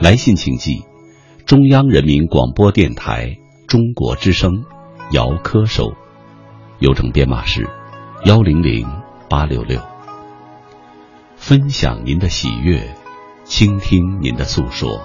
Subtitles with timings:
[0.00, 0.84] 来信请寄
[1.44, 4.64] 中央人民广播电台中国之声，
[5.10, 5.92] 姚科收，
[6.78, 7.68] 邮政编码是
[8.24, 8.86] 幺零零
[9.28, 9.80] 八六六。
[11.36, 12.94] 分享您的喜悦，
[13.44, 15.00] 倾听您的诉说，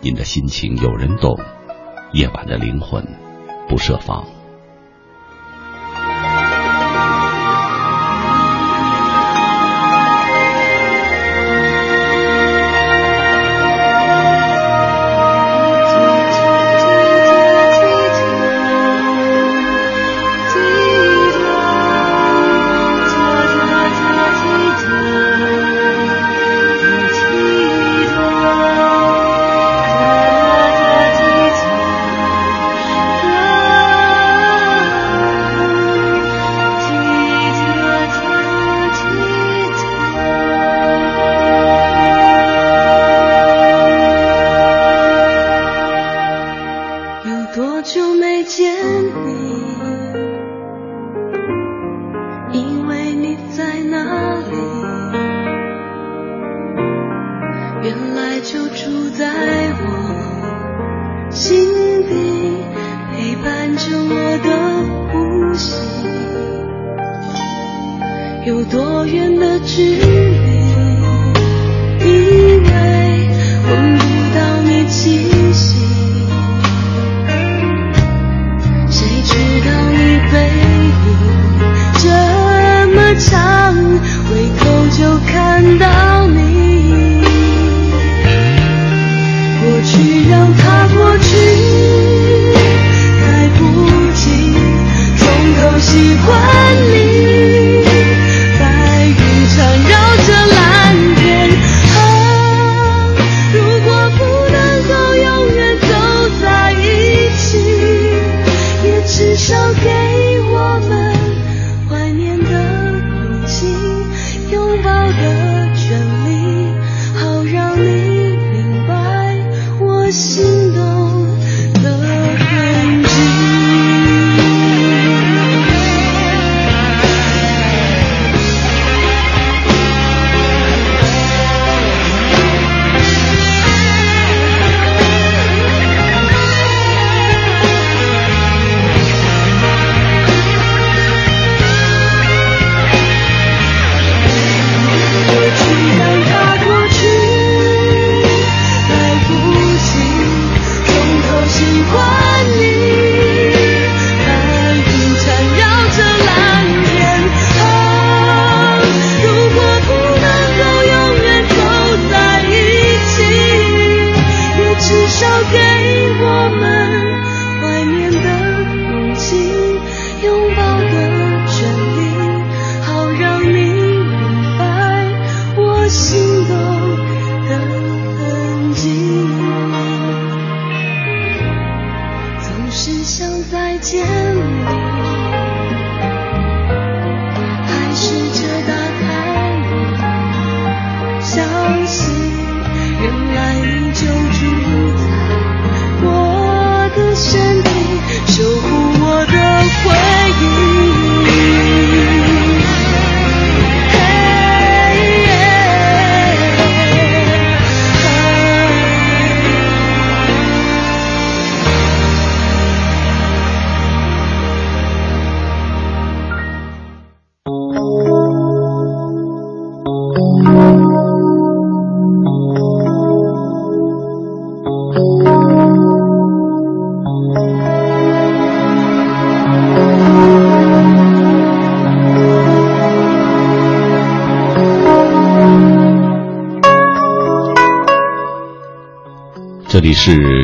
[0.00, 1.38] 您的心情有人懂，
[2.12, 3.02] 夜晚的灵魂
[3.68, 4.24] 不设防。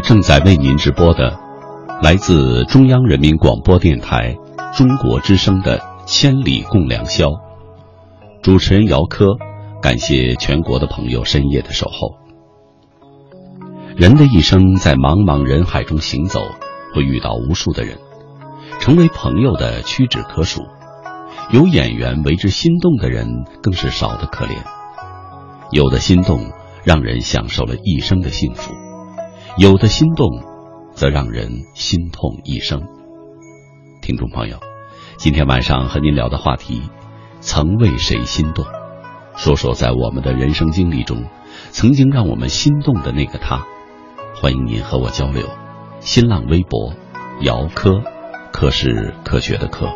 [0.09, 1.39] 正在为您直播的，
[2.01, 4.39] 来自中央人民广播电台
[4.75, 7.27] 中国之声的《千里共良宵》，
[8.41, 9.37] 主持人姚科，
[9.83, 12.15] 感谢全国的朋友深夜的守候。
[13.97, 16.41] 人的一生在茫茫人海中行走，
[16.95, 17.99] 会遇到无数的人，
[18.81, 20.63] 成为朋友的屈指可数，
[21.51, 24.57] 有眼缘为之心动的人更是少得可怜，
[25.71, 26.41] 有的心动
[26.83, 28.73] 让人享受了一生的幸福。
[29.59, 30.41] 有的心动，
[30.93, 32.81] 则让人心痛一生。
[34.01, 34.61] 听众朋友，
[35.17, 36.81] 今天晚上和您聊的话题，
[37.41, 38.65] 曾为谁心动？
[39.37, 41.25] 说说在我们的人生经历中，
[41.73, 43.67] 曾经让我们心动的那个他。
[44.37, 45.49] 欢迎您和我交流。
[45.99, 46.95] 新浪微博，
[47.41, 48.01] 姚科，
[48.53, 49.89] 科是科学的科。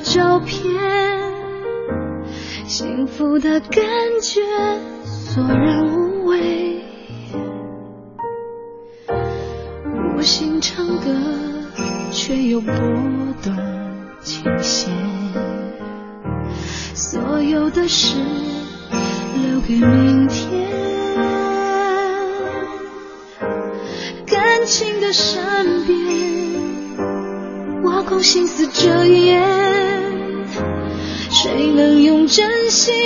[0.00, 0.62] 照片
[2.66, 3.82] 幸福的感
[4.22, 4.40] 觉
[5.04, 6.84] 索然无味
[10.16, 11.10] 无心唱歌
[12.10, 12.72] 却又拨
[13.42, 13.56] 断
[14.20, 14.92] 琴弦
[16.94, 18.18] 所有的事
[19.42, 20.68] 留给明天。
[24.26, 25.96] 感情的善变
[27.84, 29.87] 挖空心思遮掩。
[31.40, 32.96] 谁能用真心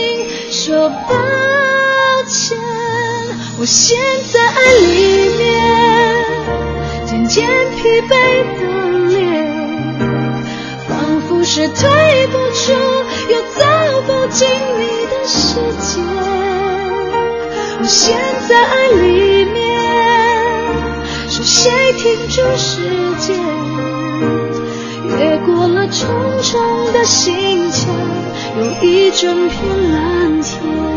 [0.50, 1.14] 说抱
[2.26, 2.56] 歉？
[3.58, 3.98] 我陷
[4.32, 5.44] 在爱里面
[7.04, 7.46] 渐渐
[7.76, 8.10] 疲惫
[8.58, 8.60] 的
[9.10, 9.20] 脸
[10.88, 12.72] 仿佛是退不出
[13.28, 13.60] 又走
[14.06, 14.48] 不进
[14.78, 16.00] 你的世界。
[17.80, 18.16] 我陷
[18.48, 19.54] 在爱里面
[21.28, 22.80] 是谁停住时
[23.20, 24.01] 间？
[25.22, 26.08] 越过了重
[26.42, 27.94] 重的心墙
[28.58, 30.91] 有一整片蓝天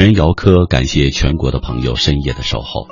[0.00, 2.88] 人姚科感谢全国的朋友深夜的守候。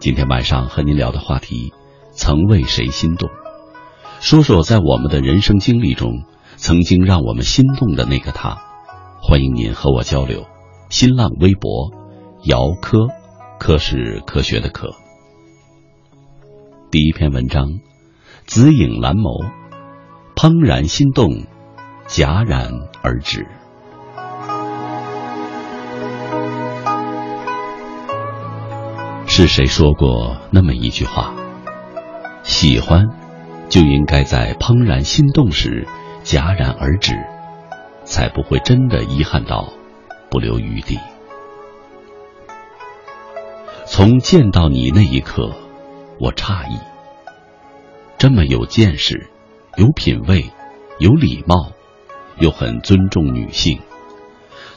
[0.00, 1.72] 今天晚上和您聊的话题，
[2.12, 3.30] 曾为谁心动？
[4.20, 6.24] 说说在我们的人生经历中，
[6.56, 8.58] 曾经让我们心动的那个他。
[9.22, 10.44] 欢迎您和我交流。
[10.90, 11.90] 新浪微博，
[12.42, 13.06] 姚科，
[13.58, 14.90] 科是科学的科。
[16.90, 17.80] 第一篇文章，
[18.44, 19.50] 紫影蓝眸，
[20.34, 21.46] 怦然心动，
[22.06, 23.46] 戛然而止。
[29.38, 31.34] 是谁说过那么一句话？
[32.42, 33.04] 喜欢，
[33.68, 35.86] 就应该在怦然心动时
[36.24, 37.12] 戛然而止，
[38.06, 39.74] 才不会真的遗憾到
[40.30, 40.98] 不留余地。
[43.84, 45.52] 从见到你那一刻，
[46.18, 46.78] 我诧异，
[48.16, 49.28] 这么有见识、
[49.76, 50.50] 有品味、
[50.98, 51.72] 有礼貌，
[52.38, 53.80] 又很尊重女性，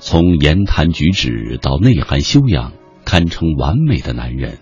[0.01, 2.74] 从言谈举止到内涵修养。
[3.10, 4.60] 堪称完美的男人，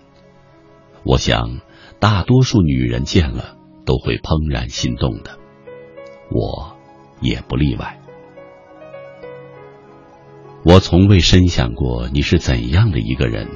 [1.04, 1.60] 我想
[2.00, 5.38] 大多数女人见了都会怦然心动的，
[6.30, 6.74] 我
[7.20, 8.00] 也不例外。
[10.64, 13.50] 我从未深想过你是怎样的一个人，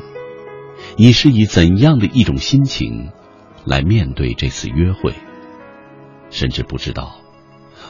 [0.98, 3.12] 你是以怎样的一种心情
[3.64, 5.14] 来面对这次约会，
[6.28, 7.16] 甚至不知道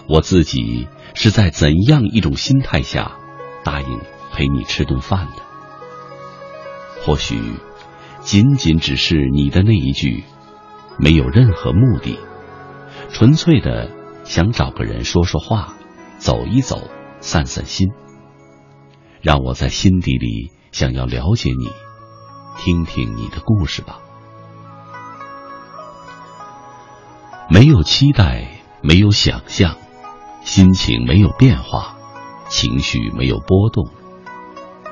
[0.08, 3.16] 我自己是在怎样一种心态下
[3.64, 4.00] 答应
[4.32, 5.51] 陪你吃顿饭的。
[7.04, 7.36] 或许，
[8.20, 10.22] 仅仅只是你的那一句，
[10.98, 12.16] 没有任何目的，
[13.10, 13.90] 纯粹的
[14.24, 15.74] 想找个人说说话，
[16.18, 16.88] 走一走，
[17.20, 17.88] 散散心。
[19.20, 21.70] 让我在心底里想要了解你，
[22.56, 23.98] 听听你的故事吧。
[27.50, 29.76] 没有期待，没有想象，
[30.44, 31.96] 心情没有变化，
[32.48, 33.90] 情绪没有波动，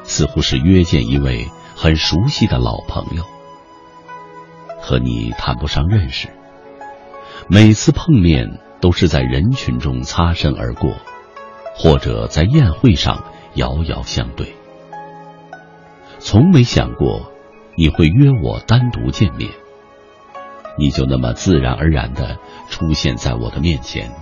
[0.02, 1.48] 似乎是约见一位。
[1.82, 3.24] 很熟悉的老朋友，
[4.82, 6.28] 和你谈不上认识。
[7.48, 10.92] 每次碰面都是在人群中擦身而过，
[11.74, 14.54] 或者在宴会上遥遥相对。
[16.18, 17.32] 从没想过
[17.78, 19.50] 你会约我单独见面，
[20.76, 22.36] 你就那么自然而然的
[22.68, 24.12] 出现在我的面前，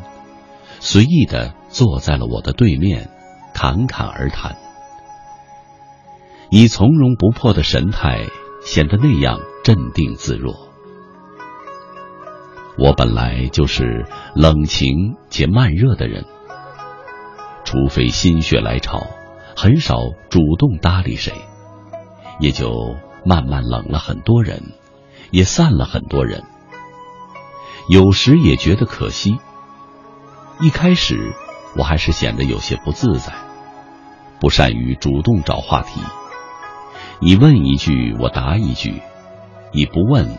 [0.78, 3.10] 随意的坐在了我的对面，
[3.52, 4.56] 侃侃而谈。
[6.50, 8.26] 你从容不迫的神态
[8.62, 10.54] 显得那样镇定自若。
[12.78, 16.24] 我本来就是冷情且慢热的人，
[17.64, 19.06] 除非心血来潮，
[19.56, 19.98] 很少
[20.30, 21.34] 主动搭理谁，
[22.40, 24.72] 也就慢慢冷了很多人，
[25.30, 26.44] 也散了很多人。
[27.90, 29.38] 有时也觉得可惜。
[30.60, 31.34] 一开始
[31.76, 33.34] 我还是显得有些不自在，
[34.40, 36.00] 不善于主动找话题。
[37.20, 39.02] 你问一句，我答一句；
[39.72, 40.38] 你不问，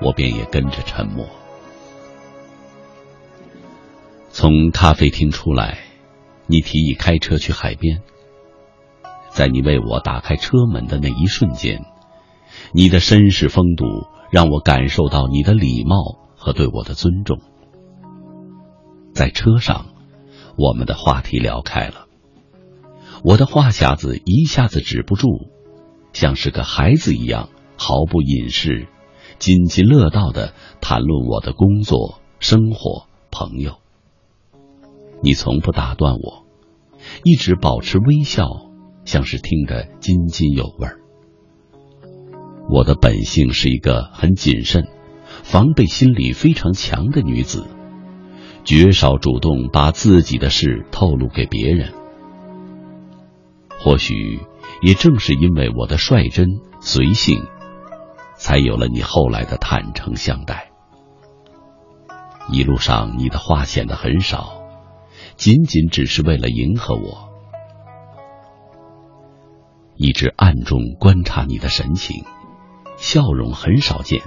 [0.00, 1.26] 我便也跟着沉默。
[4.30, 5.78] 从咖啡厅出来，
[6.46, 8.00] 你提议开车去海边。
[9.28, 11.84] 在你为我打开车门的那一瞬间，
[12.72, 13.84] 你的绅士风度
[14.30, 17.38] 让我感受到你的礼貌和对我的尊重。
[19.12, 19.88] 在车上，
[20.56, 22.06] 我们的话题聊开了，
[23.22, 25.28] 我的话匣子一下子止不住。
[26.18, 28.88] 像是个孩子一样，毫不隐饰，
[29.38, 33.76] 津津乐道的谈论我的工作、生活、朋友。
[35.22, 36.44] 你从不打断我，
[37.22, 38.48] 一直保持微笑，
[39.04, 40.98] 像是听得津津有味儿。
[42.68, 44.88] 我的本性是一个很谨慎、
[45.44, 47.64] 防备心理非常强的女子，
[48.64, 51.92] 绝少主动把自己的事透露给别人。
[53.78, 54.40] 或许。
[54.80, 57.42] 也正是因为我的率真随性，
[58.36, 60.70] 才有了你后来的坦诚相待。
[62.50, 64.62] 一路上你的话显得很少，
[65.36, 67.28] 仅仅只是为了迎合我。
[69.96, 72.24] 一直暗中观察你的神情，
[72.96, 74.22] 笑容很少见，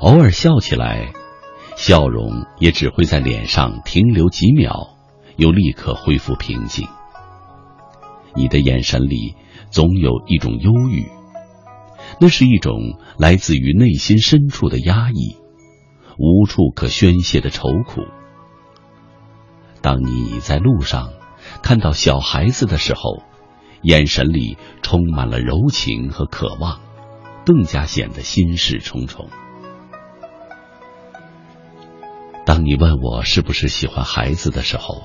[0.00, 1.12] 偶尔笑起来，
[1.76, 4.96] 笑容也只会在脸上停留几秒，
[5.36, 6.88] 又立刻恢复平静。
[8.34, 9.34] 你的眼神里
[9.70, 11.08] 总有一种忧郁，
[12.20, 15.36] 那是一种来自于内心深处的压抑，
[16.18, 18.02] 无处可宣泄的愁苦。
[19.80, 21.12] 当你在路上
[21.62, 23.22] 看到小孩子的时候，
[23.82, 26.80] 眼神里充满了柔情和渴望，
[27.44, 29.28] 更加显得心事重重。
[32.46, 35.02] 当你问我是不是喜欢孩子的时候，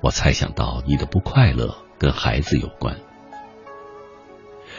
[0.00, 2.96] 我猜想到你的不快乐跟孩子有关。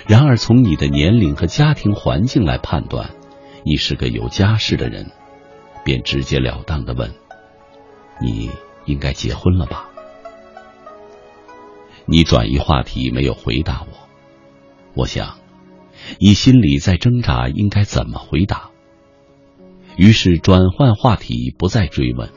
[0.07, 3.11] 然而，从你的年龄和家庭环境来判断，
[3.63, 5.11] 你是个有家室的人，
[5.83, 7.11] 便直截了当的问：
[8.21, 8.51] 你
[8.85, 9.89] 应该结婚了吧？
[12.05, 14.07] 你转移话题，没有回答我。
[14.93, 15.37] 我想，
[16.19, 18.69] 你心里在挣扎，应该怎么回答。
[19.97, 22.29] 于是转换话题，不再追问。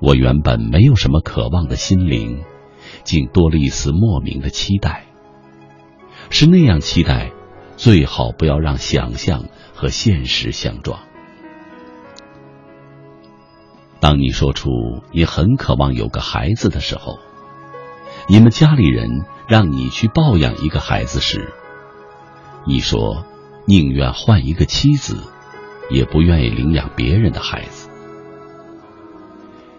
[0.00, 2.44] 我原本没有什么渴望的心灵，
[3.08, 5.06] 竟多了一丝莫名的期待。
[6.28, 7.32] 是那样期待，
[7.78, 11.00] 最好不要让想象和现实相撞。
[13.98, 14.68] 当你说出
[15.10, 17.18] 你很渴望有个孩子的时候，
[18.28, 21.54] 你们家里人让你去抱养一个孩子时，
[22.66, 23.24] 你说
[23.66, 25.16] 宁愿换一个妻子，
[25.88, 27.88] 也不愿意领养别人的孩子。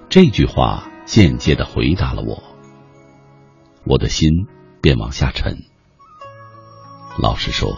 [0.10, 2.49] 这句话间接的回答了我，
[3.86, 4.48] 我的心
[4.82, 5.64] 便往下沉。
[7.18, 7.78] 老实说，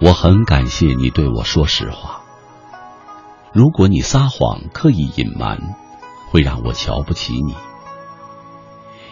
[0.00, 2.22] 我很感谢你对我说实话。
[3.52, 5.76] 如果你撒谎、刻意隐瞒，
[6.30, 7.54] 会让我瞧不起你。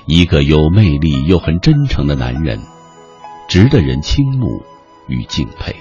[0.05, 2.61] 一个有魅力又很真诚的男人，
[3.49, 4.65] 值得人倾慕
[5.07, 5.77] 与敬佩。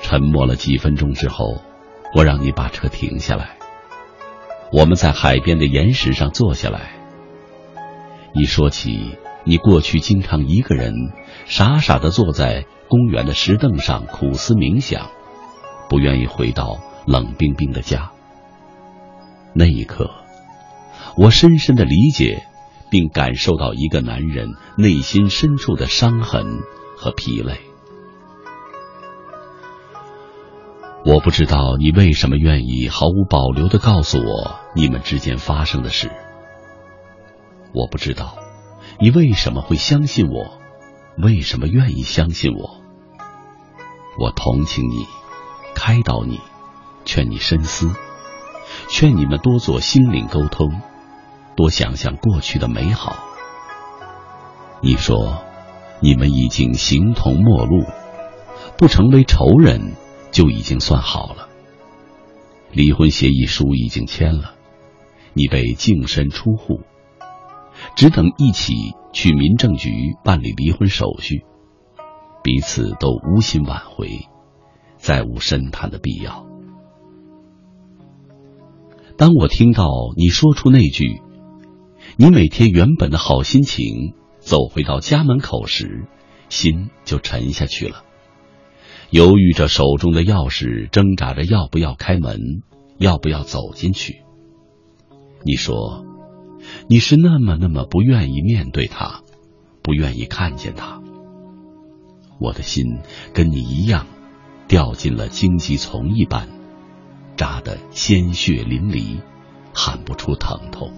[0.00, 1.60] 沉默了几分钟之后，
[2.14, 3.56] 我让你把车停下来。
[4.72, 6.95] 我们在海边的岩石上坐下来。
[8.36, 9.18] 你说起。
[9.48, 10.92] 你过去经常一个人
[11.44, 15.12] 傻傻的坐在公园的石凳上苦思冥想，
[15.88, 18.10] 不愿意回到冷冰冰的家。
[19.54, 20.10] 那一刻，
[21.16, 22.42] 我深深的理解
[22.90, 26.44] 并感受到一个男人内心深处的伤痕
[26.96, 27.60] 和疲累。
[31.04, 36.10] 我不知道你为什么愿意毫无保留的告诉我你们之间发生的事。
[37.76, 38.38] 我不知道。
[38.98, 40.58] 你为什么会相信我？
[41.18, 42.80] 为什么愿意相信我？
[44.18, 45.06] 我同情你，
[45.74, 46.40] 开导你，
[47.04, 47.94] 劝你深思，
[48.88, 50.80] 劝你们多做心灵沟通，
[51.54, 53.14] 多想想过去的美好。
[54.80, 55.42] 你说，
[56.00, 57.84] 你们已经形同陌路，
[58.78, 59.96] 不成为仇人
[60.32, 61.48] 就已经算好了。
[62.72, 64.54] 离婚协议书已经签了，
[65.34, 66.80] 你被净身出户。
[67.96, 68.74] 只等一起
[69.14, 69.90] 去民政局
[70.22, 71.46] 办理离婚手续，
[72.44, 74.26] 彼此都无心挽回，
[74.98, 76.46] 再无深谈的必要。
[79.16, 81.22] 当我听到你说出那句
[82.18, 86.06] “你每天原本的好心情”，走回到家门口时，
[86.50, 88.04] 心就沉下去了，
[89.08, 92.60] 犹豫着手中的钥匙，挣扎着要不要开门，
[92.98, 94.20] 要不要走进去。
[95.44, 96.04] 你说。
[96.88, 99.22] 你是那么那么不愿意面对他，
[99.82, 101.00] 不愿意看见他。
[102.38, 102.98] 我的心
[103.32, 104.06] 跟你一样，
[104.68, 106.48] 掉进了荆棘丛一般，
[107.36, 109.20] 扎得鲜血淋漓，
[109.72, 110.92] 喊不出疼痛。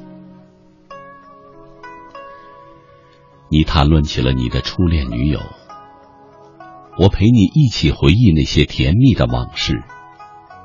[3.50, 5.40] 你谈论起了你的初恋女友，
[6.98, 9.82] 我陪你一起回忆那些甜蜜的往事，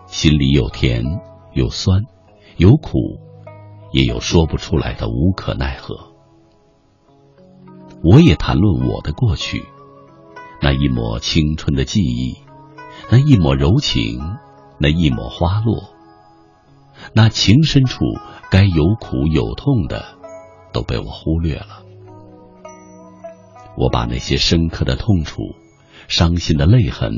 [0.08, 1.04] 心里有甜，
[1.54, 2.02] 有酸，
[2.58, 3.20] 有苦。
[3.94, 6.12] 也有说不出来的无可奈何。
[8.04, 9.64] 我也谈论我的过去，
[10.62, 12.38] 那一抹青春的记忆，
[13.12, 14.20] 那一抹柔情，
[14.80, 15.94] 那一抹花落，
[17.14, 18.04] 那情深处
[18.50, 20.18] 该有苦有痛的，
[20.74, 21.84] 都被我忽略了。
[23.78, 25.42] 我把那些深刻的痛楚、
[26.08, 27.14] 伤心的泪痕，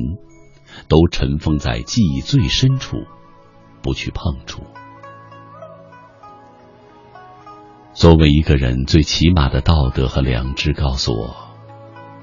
[0.90, 2.98] 都尘封在记忆最深处，
[3.82, 4.62] 不去碰触。
[7.96, 11.34] 作为一个人，最起码的道德和良知告诉我，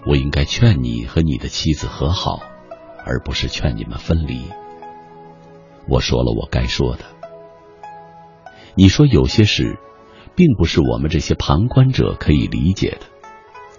[0.07, 2.41] 我应该劝你和你的妻子和好，
[3.07, 4.43] 而不是劝你们分离。
[5.89, 7.05] 我说了我该说的。
[8.75, 9.79] 你说有些事，
[10.37, 13.07] 并不是我们这些旁观者可以理解的，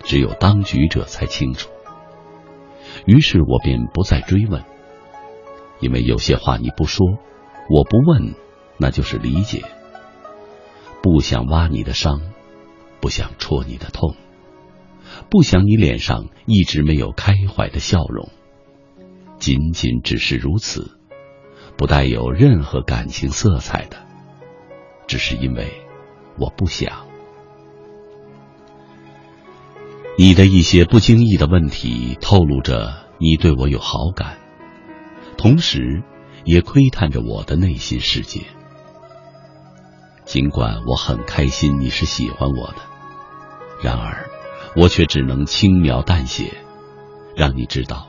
[0.04, 1.70] 只有当局者才清楚。
[3.06, 4.64] 于是我便不再追问，
[5.80, 7.06] 因为有些话你不说，
[7.70, 8.34] 我不问，
[8.80, 9.64] 那就是理解。
[11.04, 12.22] 不想挖你的伤，
[13.02, 14.16] 不想戳你的痛，
[15.30, 18.30] 不想你脸上一直没有开怀的笑容，
[19.38, 20.98] 仅仅只是如此，
[21.76, 23.98] 不带有任何感情色彩的，
[25.06, 25.74] 只是因为
[26.40, 27.06] 我不想。
[30.18, 34.38] 你的一些不经意的问题，透露着你对我有好感，
[35.36, 36.02] 同时
[36.46, 38.44] 也窥探着我的内心世界。
[40.26, 42.78] 尽管我很开心你是喜欢我的，
[43.82, 44.30] 然而
[44.76, 46.58] 我却只能轻描淡写，
[47.36, 48.08] 让你知道，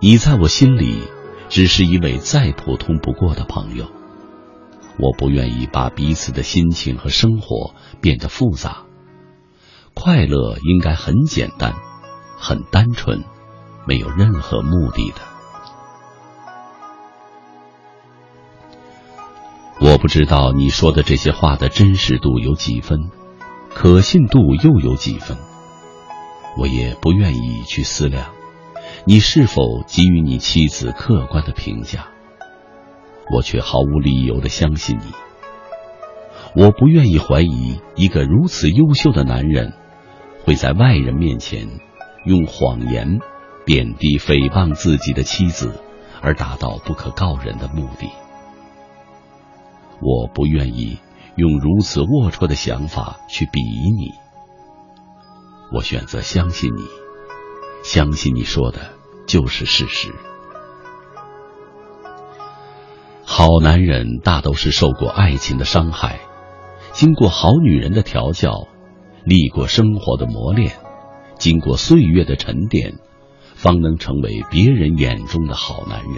[0.00, 1.02] 你在我心里
[1.48, 3.90] 只是一位再普通不过的朋友。
[4.98, 8.84] 我不愿意把彼此的心情和生活变得复杂。
[9.94, 11.74] 快乐应该很简单，
[12.36, 13.24] 很单纯，
[13.86, 15.27] 没有任何目的的。
[19.80, 23.10] 我不知道你说的这些话的真实度有几分，
[23.70, 25.36] 可信度又有几分。
[26.58, 28.32] 我也不愿意去思量，
[29.04, 32.08] 你是否给予你妻子客观的评价。
[33.32, 35.12] 我却毫无理由的相信你。
[36.56, 39.74] 我不愿意怀疑一个如此优秀的男人，
[40.44, 41.68] 会在外人面前
[42.24, 43.20] 用谎言
[43.64, 45.80] 贬低、诽谤自己的妻子，
[46.20, 48.08] 而达到不可告人的目的。
[50.00, 50.98] 我不愿意
[51.36, 54.12] 用如此龌龊的想法去鄙夷你。
[55.72, 56.82] 我选择相信你，
[57.82, 58.92] 相信你说的
[59.26, 60.14] 就是事实。
[63.24, 66.20] 好男人大都是受过爱情的伤害，
[66.92, 68.66] 经过好女人的调教，
[69.24, 70.76] 历过生活的磨练，
[71.38, 72.94] 经过岁月的沉淀，
[73.54, 76.14] 方能成为别人眼中的好男人。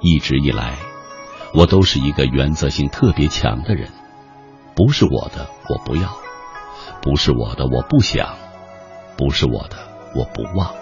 [0.00, 0.76] 一直以来，
[1.54, 3.90] 我都是一个原则性特别强的人，
[4.74, 6.16] 不是我的我不要，
[7.02, 8.36] 不是我的我不想，
[9.18, 9.76] 不是我的
[10.14, 10.74] 我不忘。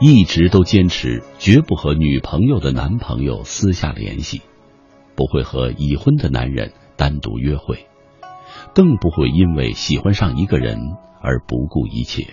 [0.00, 4.42] 一直都坚持绝不和女朋友的男朋友私下联系，
[5.14, 7.88] 不会和已婚的男人单独约会，
[8.74, 10.78] 更不会因为喜欢上一个人
[11.20, 12.28] 而不顾一切。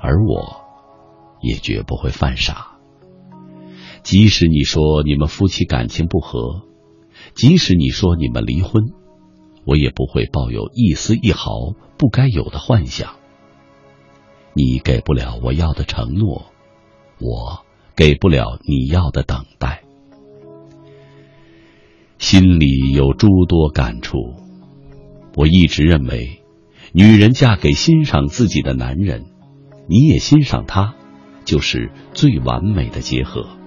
[0.00, 0.62] 而我，
[1.40, 2.77] 也绝不会犯傻。
[4.02, 6.62] 即使你说你们夫妻感情不和，
[7.34, 8.92] 即使你说你们离婚，
[9.64, 11.50] 我也不会抱有一丝一毫
[11.98, 13.16] 不该有的幻想。
[14.54, 16.46] 你给不了我要的承诺，
[17.20, 19.82] 我给不了你要的等待。
[22.18, 24.18] 心里有诸多感触。
[25.36, 26.42] 我一直认为，
[26.92, 29.26] 女人嫁给欣赏自己的男人，
[29.88, 30.96] 你也欣赏他，
[31.44, 33.57] 就是最完美的结合。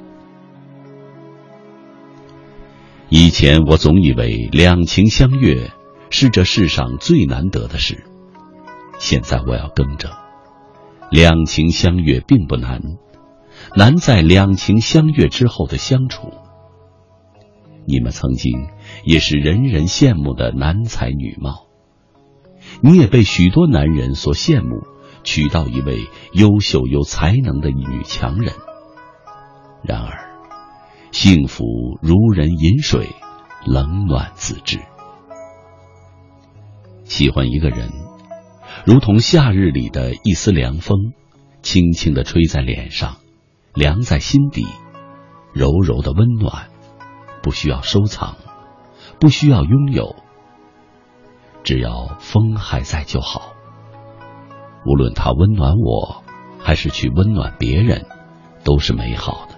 [3.13, 5.69] 以前我总以为两情相悦
[6.09, 8.05] 是这世上最难得的事，
[8.99, 10.09] 现在我要更正。
[11.09, 12.81] 两情相悦并不难，
[13.75, 16.31] 难在两情相悦之后的相处。
[17.85, 18.69] 你们曾经
[19.03, 21.67] 也是人人羡慕的男才女貌，
[22.81, 24.87] 你也被许多男人所羡慕，
[25.25, 28.53] 娶到一位优秀有才能的女强人。
[29.83, 30.30] 然而，
[31.11, 31.65] 幸福
[32.01, 33.09] 如人饮水，
[33.65, 34.79] 冷暖自知。
[37.03, 37.91] 喜欢一个人。
[38.85, 40.97] 如同夏日里的一丝凉风，
[41.61, 43.17] 轻轻的吹在脸上，
[43.73, 44.65] 凉在心底，
[45.53, 46.69] 柔柔的温暖，
[47.43, 48.37] 不需要收藏，
[49.19, 50.15] 不需要拥有，
[51.63, 53.51] 只要风还在就好。
[54.85, 56.23] 无论它温暖我，
[56.57, 58.05] 还是去温暖别人，
[58.63, 59.49] 都是美好。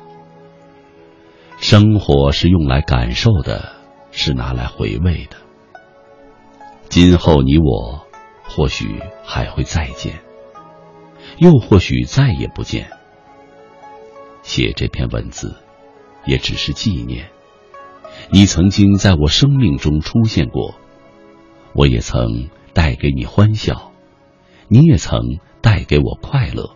[1.63, 3.71] 生活是用来感受的，
[4.12, 5.38] 是拿来回味的。
[6.89, 8.06] 今后你我。
[8.45, 10.21] 或许还会再见，
[11.38, 12.91] 又或许再也不见。
[14.43, 15.56] 写这篇文字，
[16.26, 17.30] 也只是纪念。
[18.30, 20.76] 你曾经在我生命中出现过，
[21.73, 23.91] 我也曾带给你欢笑，
[24.67, 26.76] 你也曾带给我快乐。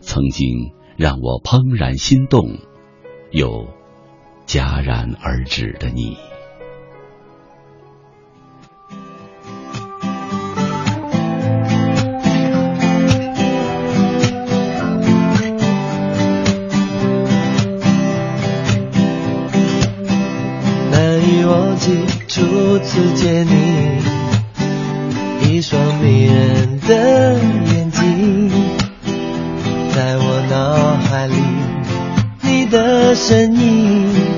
[0.00, 2.60] 曾经让我怦然心动，
[3.30, 3.68] 又
[4.48, 6.16] 戛然而止的你。
[20.90, 24.00] 难以忘记初次见你，
[25.46, 27.34] 一双迷人的
[27.66, 28.50] 眼睛，
[29.94, 31.36] 在我脑海里，
[32.40, 34.37] 你的身影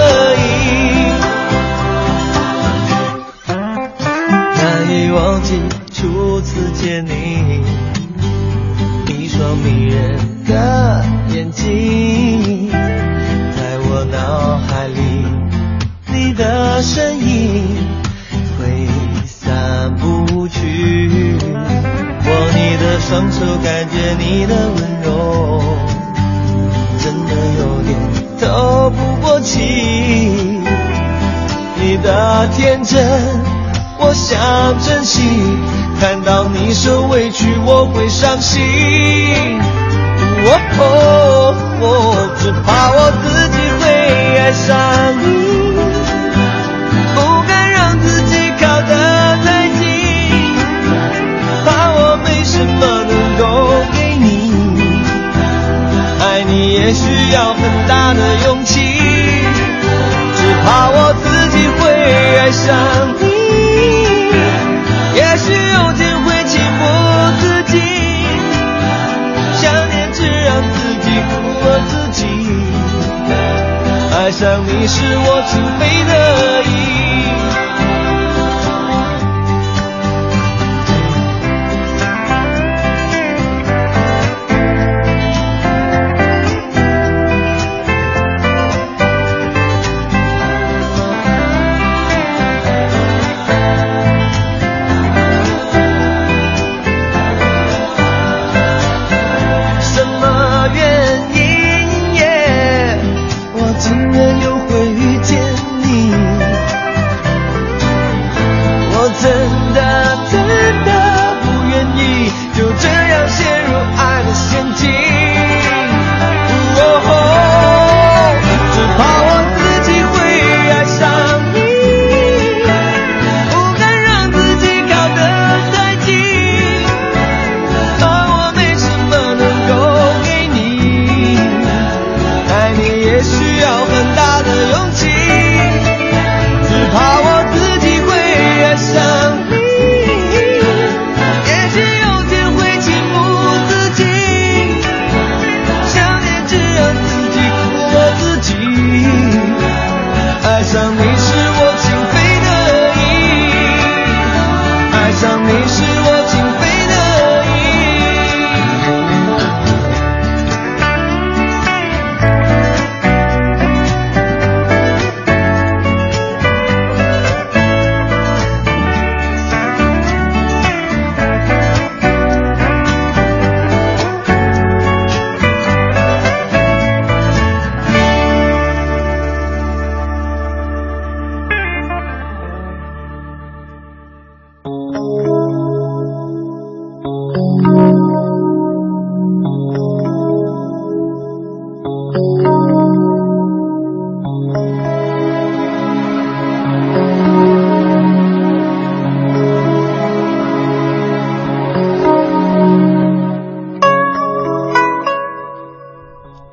[36.73, 39.10] 受委屈，我会伤心。
[74.41, 75.90] 想你是我情非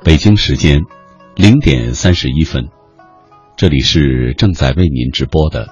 [0.09, 0.81] 北京时间
[1.37, 2.71] 零点三十一分，
[3.59, 5.69] 这里是正在为您直播的，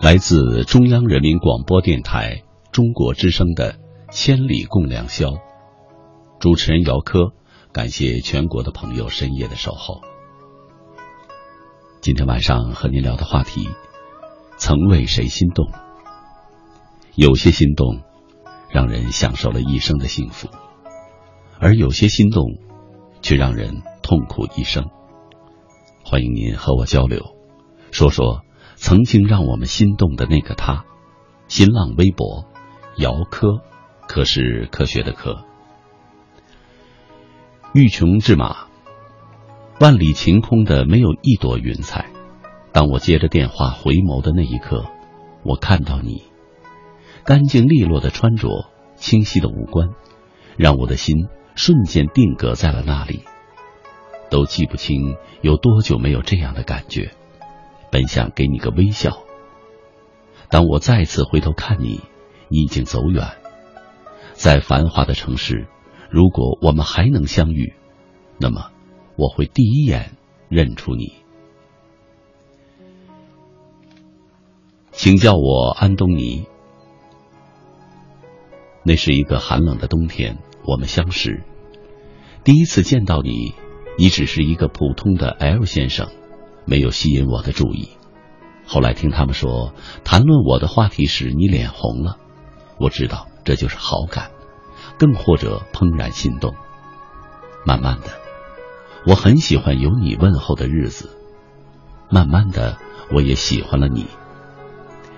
[0.00, 3.72] 来自中央人民广播电台中国之声的
[4.12, 5.30] 《千里共良宵》，
[6.38, 7.32] 主持人姚科，
[7.72, 10.00] 感谢全国的朋友深夜的守候。
[12.00, 13.68] 今天晚上和您聊的话题，
[14.58, 15.72] 曾为谁心动？
[17.16, 18.00] 有些心动，
[18.70, 20.46] 让人享受了一生的幸福，
[21.58, 22.44] 而有些心动。
[23.26, 24.88] 却让人痛苦一生。
[26.04, 27.34] 欢迎您和我交流，
[27.90, 28.42] 说说
[28.76, 30.84] 曾经让我们心动的那个他。
[31.48, 32.44] 新浪微博
[32.98, 33.62] 姚科，
[34.06, 35.44] 科是科学的科。
[37.74, 38.68] 欲穷志马，
[39.80, 42.10] 万里晴空的没有一朵云彩。
[42.70, 44.86] 当我接着电话回眸的那一刻，
[45.42, 46.22] 我看到你，
[47.24, 49.88] 干净利落的穿着，清晰的五官，
[50.56, 51.26] 让我的心。
[51.56, 53.24] 瞬间定格在了那里，
[54.30, 57.12] 都记不清有多久没有这样的感觉。
[57.90, 59.24] 本想给你个微笑，
[60.50, 62.02] 当我再次回头看你，
[62.48, 63.26] 你已经走远。
[64.34, 65.66] 在繁华的城市，
[66.10, 67.74] 如果我们还能相遇，
[68.38, 68.70] 那么
[69.16, 70.12] 我会第一眼
[70.50, 71.14] 认出你。
[74.92, 76.46] 请叫我安东尼。
[78.82, 80.38] 那是一个寒冷的冬天。
[80.66, 81.44] 我们相识，
[82.42, 83.54] 第一次见到你，
[83.96, 86.08] 你只是一个普通的 L 先生，
[86.64, 87.90] 没有吸引我的注意。
[88.66, 92.16] 后来听他们说谈论我的话题时，你脸红了，
[92.80, 94.32] 我知道这就是好感，
[94.98, 96.56] 更或者怦然心动。
[97.64, 98.08] 慢慢的，
[99.06, 101.10] 我很喜欢有你问候的日子。
[102.10, 102.76] 慢慢的，
[103.12, 104.06] 我也喜欢了你。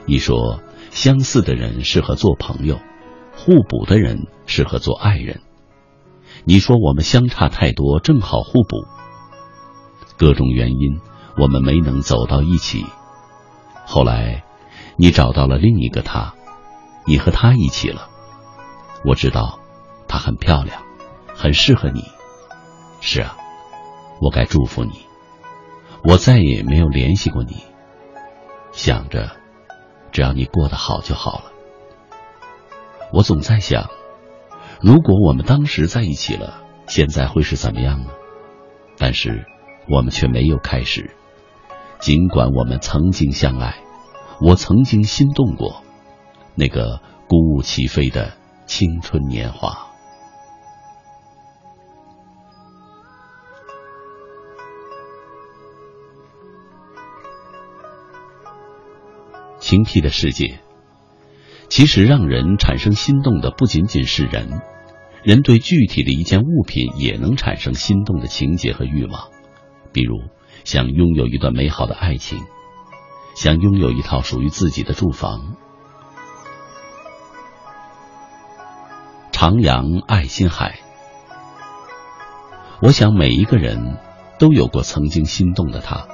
[0.04, 2.78] 你说相似的人适合做朋友，
[3.38, 5.40] 互补的人适合做爱人。
[6.44, 8.84] 你说我们相差太多，正好互补。
[10.16, 11.00] 各种原因，
[11.40, 12.84] 我们没能走到一起。
[13.86, 14.42] 后来，
[14.96, 16.34] 你找到了另一个他，
[17.06, 18.08] 你和他一起了。
[19.04, 19.60] 我知道，
[20.08, 20.82] 她很漂亮，
[21.32, 22.02] 很适合你。
[23.00, 23.36] 是啊，
[24.20, 25.06] 我该祝福你。
[26.02, 27.62] 我再也没有联系过你，
[28.72, 29.30] 想着，
[30.10, 31.52] 只要你过得好就好了。
[33.12, 33.88] 我总在想，
[34.80, 38.10] 如果我们当时在一起了，现在会是怎么样呢？
[38.96, 39.46] 但是，
[39.88, 41.16] 我们却没有开始。
[42.00, 43.76] 尽管我们曾经相爱，
[44.40, 45.82] 我曾经心动过，
[46.54, 48.34] 那个鼓舞齐飞的
[48.66, 49.86] 青春年华。
[59.58, 60.60] 晴僻的世界，
[61.68, 64.60] 其实让人产生心动的不仅仅是人，
[65.22, 69.28] 人对具体的一件物品也能产生心动的情节和欲望。
[69.92, 70.16] 比如，
[70.64, 72.38] 想拥有一段美好的爱情，
[73.36, 75.56] 想拥有一套属于自己的住房。
[79.30, 80.80] 徜徉爱心海，
[82.82, 83.98] 我想每一个人
[84.38, 86.08] 都有过曾经心动的他，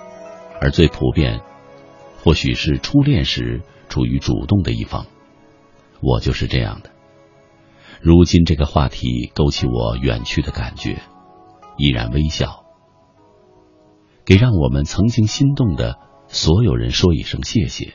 [0.61, 1.40] 而最普遍。
[2.23, 5.07] 或许是初恋时处于主动的一方，
[6.05, 6.90] 我就是这样的。
[8.03, 11.01] 如今这个话题勾起我远去的感觉，
[11.79, 12.64] 依然微笑，
[14.27, 17.95] 给让我们曾经心动的所有人说一声谢谢。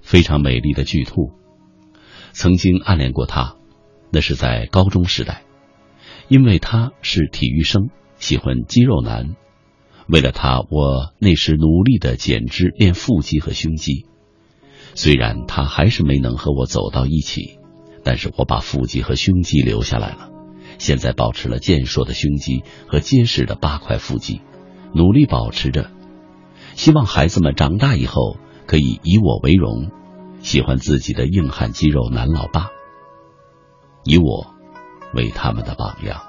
[0.00, 1.32] 非常美丽的巨兔，
[2.32, 3.56] 曾经暗恋过他，
[4.12, 5.42] 那是在高中时代，
[6.28, 7.90] 因为他是体育生。
[8.16, 9.36] 喜欢肌肉男，
[10.08, 14.06] 为了他，我那时努力的减脂练腹肌和胸肌。
[14.94, 17.58] 虽然他还是没能和我走到一起，
[18.02, 20.30] 但是我把腹肌和胸肌留下来了。
[20.78, 24.40] 现在保持了健硕的胸肌和结实的八块腹肌，
[24.94, 25.90] 努力保持着。
[26.74, 29.90] 希望孩子们长大以后可以以我为荣，
[30.40, 32.70] 喜欢自己的硬汉肌肉男老爸，
[34.04, 34.54] 以我
[35.12, 36.27] 为他们的榜样。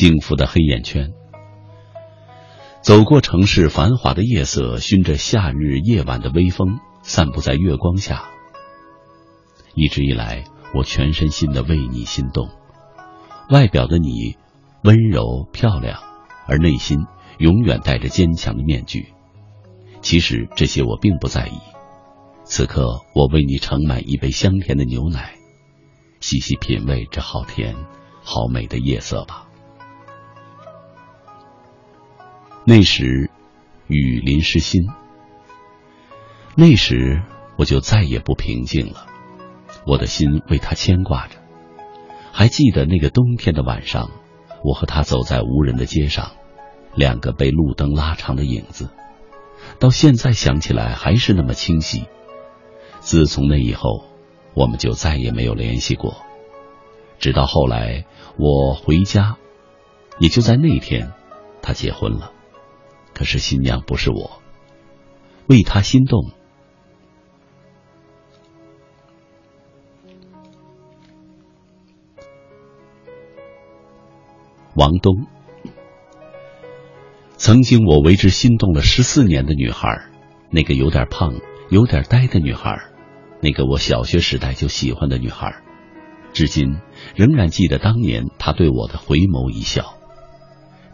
[0.00, 1.12] 幸福的黑眼圈，
[2.80, 8.24] 走过城市繁华的夜色，熏着夏日夜晚的微风，散布在月光下。
[9.74, 10.44] 一直以来，
[10.74, 12.48] 我全身心的为你心动。
[13.50, 14.36] 外表的你
[14.84, 16.00] 温柔漂亮，
[16.46, 17.00] 而内心
[17.36, 19.12] 永远戴着坚强的面具。
[20.00, 21.58] 其实这些我并不在意。
[22.44, 25.34] 此刻，我为你盛满一杯香甜的牛奶，
[26.20, 27.76] 细细品味这好甜、
[28.22, 29.48] 好美的夜色吧。
[32.70, 33.28] 那时，
[33.88, 34.82] 雨淋湿心。
[36.54, 37.20] 那时，
[37.58, 39.08] 我就再也不平静了。
[39.84, 41.38] 我的心为他牵挂着。
[42.30, 44.12] 还记得那个冬天的晚上，
[44.62, 46.30] 我和他走在无人的街上，
[46.94, 48.88] 两个被路灯拉长的影子，
[49.80, 52.04] 到现在想起来还是那么清晰。
[53.00, 54.04] 自从那以后，
[54.54, 56.22] 我们就再也没有联系过。
[57.18, 58.04] 直到后来
[58.38, 59.38] 我回家，
[60.20, 61.10] 也就在那天，
[61.62, 62.34] 他结婚了。
[63.20, 64.40] 可是新娘不是我，
[65.46, 66.30] 为他心动。
[74.74, 75.26] 王东，
[77.36, 80.06] 曾经我为之心动了十四年的女孩，
[80.50, 81.34] 那个有点胖、
[81.68, 82.78] 有点呆的女孩，
[83.42, 85.60] 那个我小学时代就喜欢的女孩，
[86.32, 86.80] 至今
[87.14, 89.92] 仍然记得当年她对我的回眸一笑，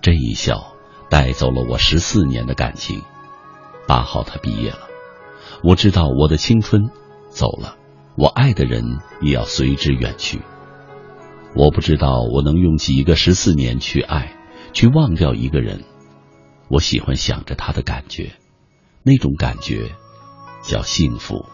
[0.03, 0.73] 这一笑。
[1.09, 3.03] 带走了我十四年的感情。
[3.87, 4.89] 八号他毕业了，
[5.63, 6.91] 我知道我的青春
[7.31, 7.77] 走了，
[8.17, 10.41] 我爱的人也要随之远去。
[11.55, 14.37] 我不知道我能用几个十四年去爱，
[14.73, 15.85] 去忘掉一个人。
[16.69, 18.33] 我喜欢想着他的感觉，
[19.05, 19.93] 那种感觉
[20.63, 21.47] 叫幸福。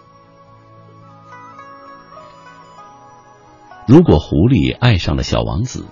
[3.87, 5.85] 如果狐狸爱上了小王子，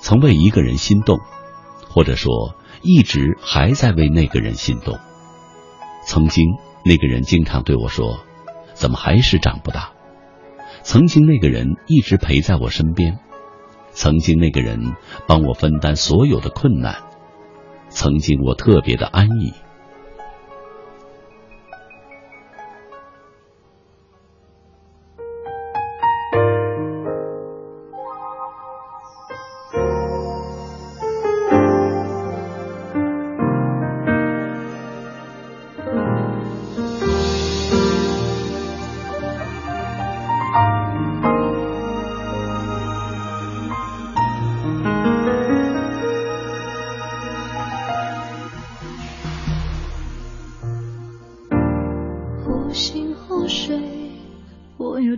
[0.00, 1.20] 曾为一个人心动。
[1.90, 4.98] 或者说，一直还在为那个人心动。
[6.06, 6.46] 曾经
[6.84, 8.20] 那个人经常对我说
[8.72, 9.90] ：“怎么还是长不大？”
[10.82, 13.18] 曾经那个人一直陪在我身边，
[13.90, 14.94] 曾经那个人
[15.26, 16.96] 帮我分担所有的困难，
[17.90, 19.52] 曾经我特别的安逸。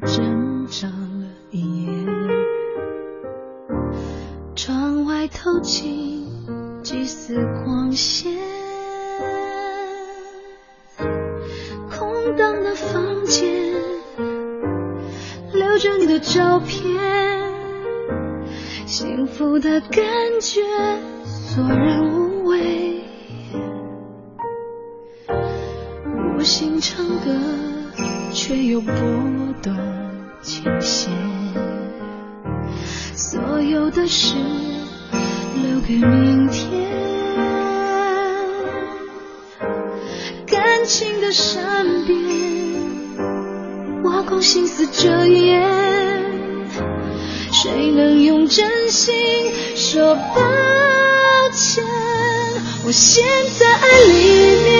[0.04, 2.06] 挣扎了一夜，
[4.56, 6.26] 窗外透进
[6.82, 8.36] 几丝光线，
[11.88, 13.74] 空荡的房间，
[15.52, 17.00] 留着你的照片，
[18.86, 20.02] 幸福的感
[20.40, 20.60] 觉，
[21.24, 22.11] 索然。
[49.92, 50.40] 说抱
[51.52, 51.84] 歉
[52.82, 53.22] 我陷
[53.58, 54.72] 在爱里面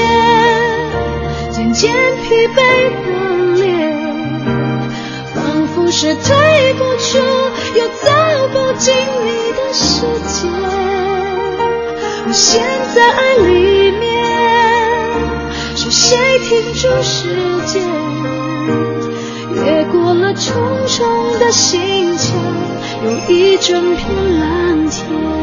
[1.50, 1.92] 渐渐
[2.22, 3.10] 疲惫的
[3.56, 4.40] 脸
[5.34, 7.18] 仿佛是退不出
[7.76, 8.08] 又走
[8.54, 10.48] 不进你的世界。
[12.26, 12.62] 我陷
[12.94, 14.10] 在爱里面
[15.76, 17.28] 是谁停住时
[17.66, 17.82] 间。
[19.54, 20.54] 越过了重
[20.86, 22.34] 重的心墙
[23.04, 25.41] 有一整片蓝秋。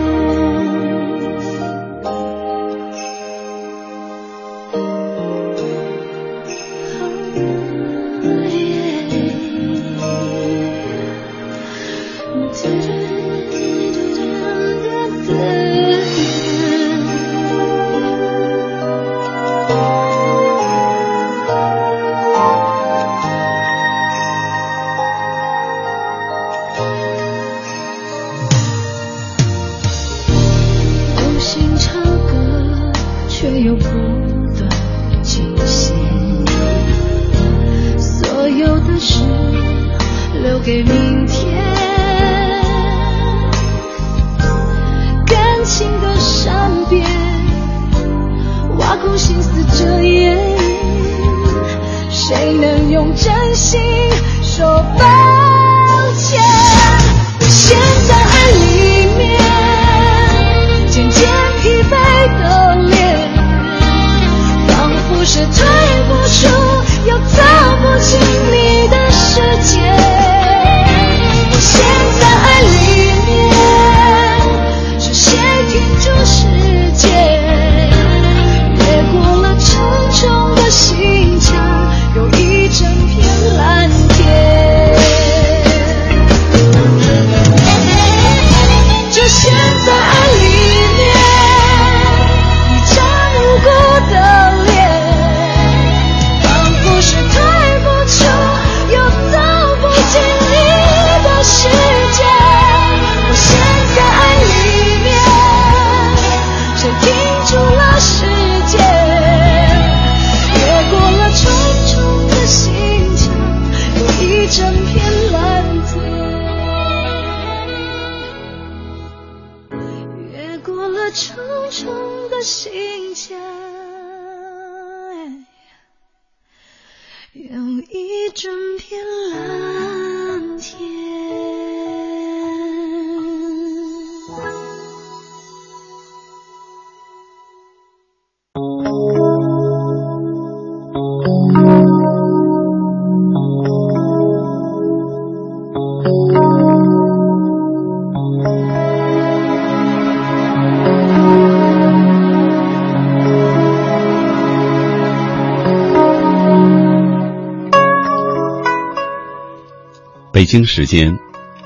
[160.40, 161.20] 北京时间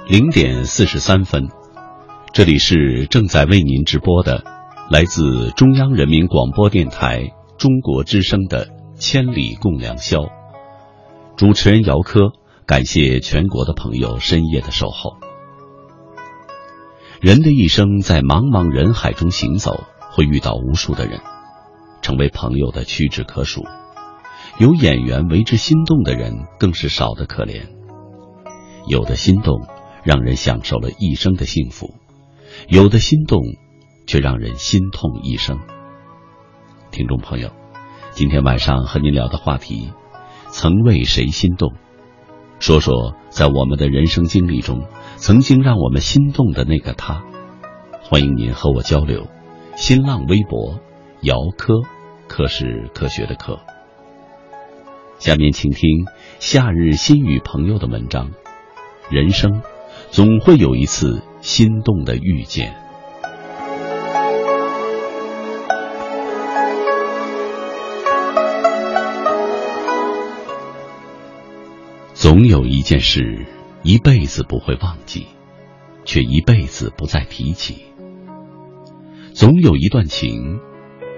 [0.08, 1.48] 零点四十三分，
[2.34, 4.44] 这里是正在为您直播的
[4.90, 10.22] 来自中央人民广播电台中国之声的千里共良宵。
[11.38, 12.32] 主持人姚科，
[12.66, 15.18] 感谢全国的朋友深夜的守候。
[17.22, 21.20] 人的一生在茫茫人海中行走，会遇到无数的人，
[22.02, 23.68] 成为朋友的屈指可数。
[24.58, 27.68] 有眼缘为之心动的人，更是少得可怜。
[28.88, 29.62] 有的心动，
[30.04, 31.94] 让人享受了一生的幸福；
[32.68, 33.42] 有的心动，
[34.08, 35.60] 却让人心痛一生。
[36.92, 37.52] 听众朋友，
[38.12, 39.92] 今天晚上和您聊的话题，
[40.50, 41.74] 曾为谁心动？
[42.60, 44.86] 说说在我们的人生经历中，
[45.18, 47.24] 曾经让我们心动的那个他。
[48.02, 49.28] 欢迎您和我交流。
[49.76, 50.80] 新浪微博：
[51.22, 51.82] 姚科，
[52.28, 53.60] 科是科学的科。
[55.18, 56.06] 下面请听
[56.40, 58.32] 夏日心语朋友的文章：
[59.10, 59.62] 人生
[60.12, 62.74] 总会有一次心动的遇见。
[72.14, 73.46] 总有一件事
[73.84, 75.28] 一辈子不会忘记，
[76.06, 77.76] 却一辈子不再提起；
[79.34, 80.60] 总有一段情，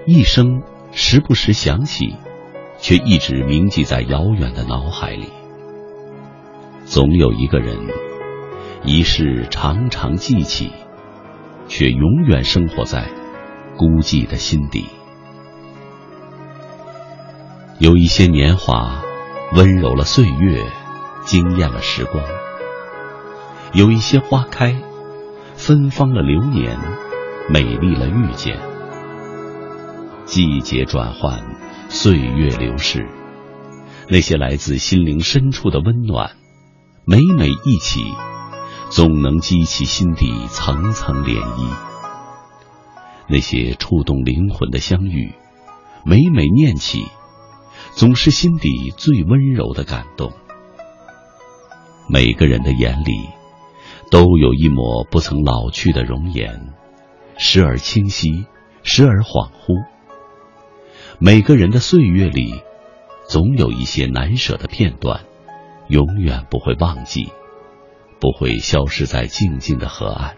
[0.04, 0.62] 一生
[0.92, 2.16] 时不时想起，
[2.80, 5.26] 却一直铭记在遥远的脑海里；
[6.86, 7.76] 总有一个人，
[8.84, 10.70] 一世常常记起，
[11.66, 13.10] 却永远生活在
[13.76, 14.86] 孤寂的心底。
[17.80, 19.02] 有一些年华，
[19.54, 20.64] 温柔了岁月。
[21.24, 22.22] 惊艳了时光，
[23.72, 24.76] 有一些花开，
[25.56, 26.78] 芬芳了流年，
[27.50, 28.56] 美丽了遇见。
[30.24, 31.42] 季节转换，
[31.88, 33.08] 岁月流逝，
[34.08, 36.30] 那些来自心灵深处的温暖，
[37.08, 38.02] 每每一起，
[38.90, 41.72] 总能激起心底层层涟漪。
[43.28, 45.32] 那些触动灵魂的相遇，
[46.04, 47.06] 每每念起，
[47.92, 50.32] 总是心底最温柔的感动。
[52.08, 53.12] 每个人的眼里，
[54.10, 56.72] 都有一抹不曾老去的容颜，
[57.38, 58.46] 时而清晰，
[58.82, 59.86] 时而恍惚。
[61.20, 62.62] 每个人的岁月里，
[63.28, 65.20] 总有一些难舍的片段，
[65.88, 67.32] 永远不会忘记，
[68.20, 70.36] 不会消失在静静的河岸。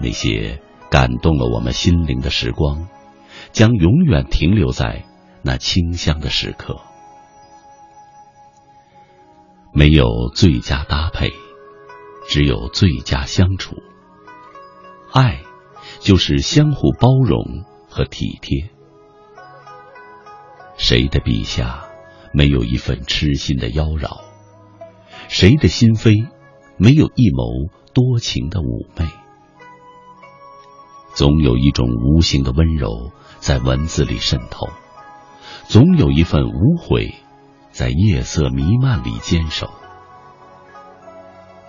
[0.00, 2.88] 那些感动了我们心灵的时光，
[3.52, 5.04] 将永远停留在
[5.42, 6.80] 那清香的时刻。
[9.72, 11.30] 没有最佳搭配，
[12.28, 13.76] 只有最佳相处。
[15.12, 15.40] 爱，
[16.00, 18.70] 就是相互包容和体贴。
[20.76, 21.85] 谁的笔下
[22.36, 24.20] 没有一份痴心的妖娆？
[25.28, 26.28] 谁的心扉
[26.76, 29.08] 没有一眸多情的妩媚？
[31.14, 34.68] 总有一种无形的温柔在文字里渗透，
[35.66, 37.14] 总有一份无悔。
[37.70, 39.70] 在夜色弥漫里坚守。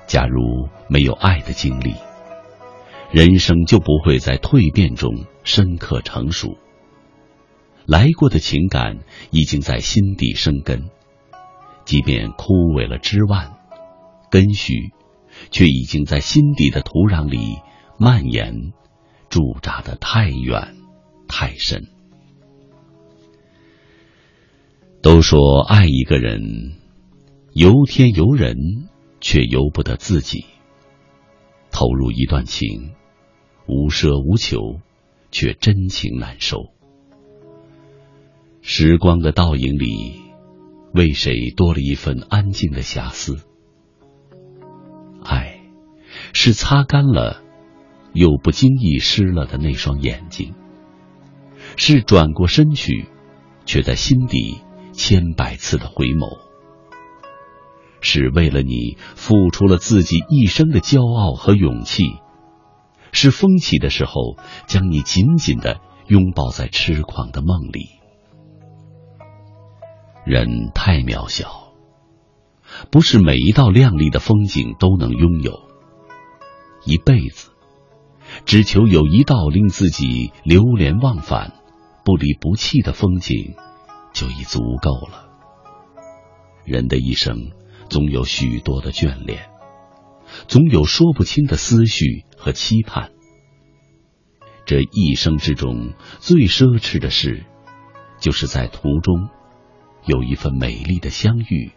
[0.05, 1.95] 假如没有爱的经历，
[3.11, 6.57] 人生就不会在蜕变中深刻成熟。
[7.88, 8.99] 来过的情感
[9.31, 10.89] 已经在心底生根，
[11.85, 13.53] 即便枯萎了枝蔓，
[14.29, 14.91] 根须
[15.51, 17.59] 却已经在心底的土壤里
[17.97, 18.73] 蔓延，
[19.29, 20.75] 驻扎的太远
[21.29, 21.88] 太深。
[25.01, 26.41] 都说爱一个人，
[27.53, 28.89] 由天由人，
[29.21, 30.43] 却由不得自己。
[31.71, 32.91] 投入一段情，
[33.65, 34.81] 无奢无求，
[35.31, 36.76] 却真情难收。
[38.70, 40.24] 时光的倒影里，
[40.93, 43.38] 为谁多了一份安静的遐思？
[45.24, 45.61] 爱，
[46.34, 47.41] 是擦干了
[48.11, 50.53] 又不经意湿了的那双眼睛，
[51.78, 53.07] 是转过身去，
[53.65, 54.59] 却在心底。
[54.91, 56.39] 千百次的回眸，
[58.01, 62.20] 是为了你付出了自己一生的骄傲和勇气；
[63.11, 67.97] 是风起的时候，将你紧紧的拥抱在痴狂的梦里。
[70.28, 71.73] 人太渺小，
[72.91, 75.61] 不是每一道亮丽的风景都能拥有。
[76.84, 77.51] 一辈子，
[78.45, 81.53] 只求有一道令自己流连忘返、
[82.03, 83.55] 不离不弃的风景。
[84.13, 85.30] 就已足够了。
[86.65, 87.51] 人的一生
[87.88, 89.47] 总有许多的眷恋，
[90.47, 93.11] 总有说不清的思绪和期盼。
[94.65, 97.45] 这一生之中最奢侈的事，
[98.19, 99.30] 就是在途中
[100.08, 101.72] 有一份美丽的相遇，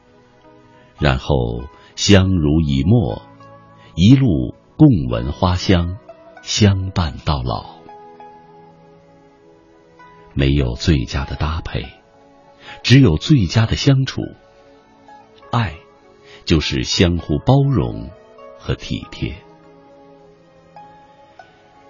[0.99, 1.65] 然后
[1.97, 3.21] 相濡以沫，
[3.95, 5.99] 一路共闻花香，
[6.43, 7.81] 相伴到老。
[10.33, 11.85] 没有最佳的搭配。
[12.83, 14.23] 只有最佳的相处。
[15.51, 15.75] 爱，
[16.45, 18.11] 就是相互包容
[18.59, 19.35] 和体贴。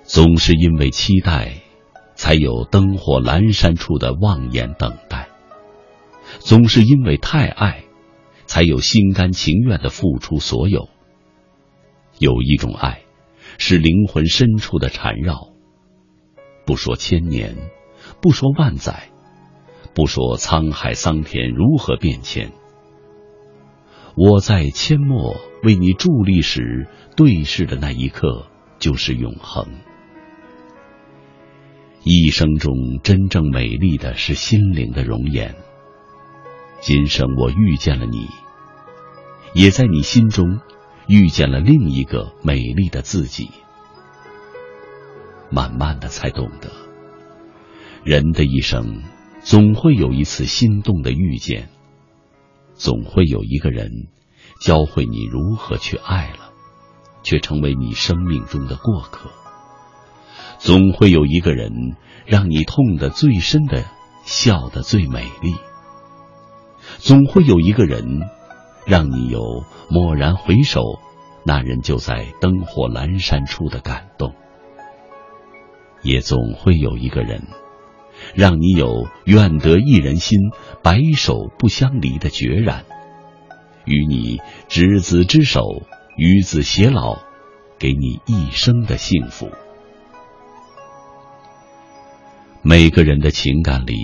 [0.03, 1.61] 总是因为期待，
[2.14, 5.28] 才有灯火阑珊处的望眼等待；
[6.41, 7.84] 总是因为太爱，
[8.47, 10.88] 才有心甘情愿的付出所有。
[12.18, 13.03] 有一种爱，
[13.57, 15.53] 是灵魂深处的缠绕。
[16.66, 17.57] 不说千年，
[18.20, 19.11] 不说万载，
[19.95, 22.53] 不说沧海桑田如何变迁，
[24.16, 28.47] 我在阡陌为你伫立时对视的那一刻，
[28.78, 29.66] 就是永恒。
[32.03, 32.72] 一生中
[33.03, 35.55] 真正美丽的是心灵的容颜。
[36.81, 38.28] 今生我遇见了你，
[39.53, 40.61] 也在你心中
[41.07, 43.51] 遇见了另一个美丽的自己。
[45.51, 46.70] 慢慢的才懂得，
[48.03, 49.03] 人的一生
[49.43, 51.68] 总会有一次心动的遇见，
[52.74, 54.09] 总会有一个人
[54.61, 56.53] 教会你如何去爱了，
[57.22, 59.28] 却成为你生命中的过客；
[60.59, 63.85] 总会有一个人让你痛得最深的，
[64.24, 65.53] 笑得最美丽；
[66.99, 68.28] 总会有一个人
[68.86, 69.41] 让你有
[69.91, 70.82] 蓦然回首，
[71.45, 74.34] 那人就在灯火阑珊处的感动。
[76.03, 77.43] 也总会有一个人，
[78.34, 80.38] 让你有愿得一人心，
[80.82, 82.84] 白首不相离的决然，
[83.84, 85.61] 与你执子之手，
[86.16, 87.18] 与子偕老，
[87.78, 89.51] 给你一生的幸福。
[92.62, 93.95] 每个人的情感里，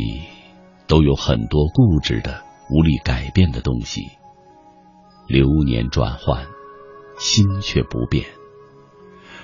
[0.87, 4.03] 都有很多固执的、无力改变的东西。
[5.27, 6.47] 流年转换，
[7.19, 8.27] 心却不变。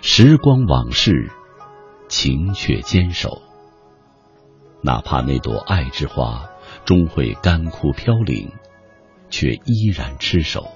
[0.01, 1.31] 时光往事。
[2.09, 3.41] 情却坚守，
[4.83, 6.47] 哪怕那朵爱之花
[6.85, 8.53] 终会干枯飘零，
[9.31, 10.67] 却依然痴守。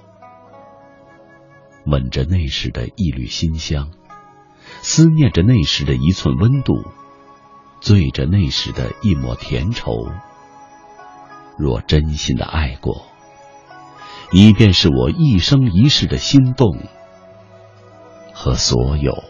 [1.85, 3.91] 吻着那时的一缕馨香，
[4.81, 6.83] 思念着那时的一寸温度，
[7.81, 10.09] 醉着那时的一抹甜愁。
[11.57, 13.07] 若真心的爱过，
[14.31, 16.77] 你便是我一生一世的心动
[18.33, 19.23] 和所有。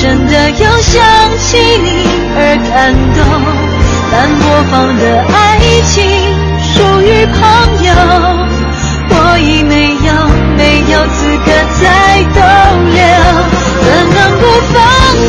[0.00, 1.02] 真的又想
[1.38, 1.88] 起你
[2.36, 2.38] 而
[2.70, 3.18] 感动。
[4.10, 5.02] 但播放的
[5.34, 5.36] 爱
[5.82, 5.94] 情
[6.62, 7.36] 属于朋
[7.84, 7.90] 友，
[9.10, 9.72] 我已没
[10.06, 10.08] 有
[10.56, 11.46] 没有资格
[11.80, 11.82] 再
[12.34, 12.40] 逗
[12.94, 12.96] 留，
[13.84, 14.42] 怎能不
[14.72, 14.76] 放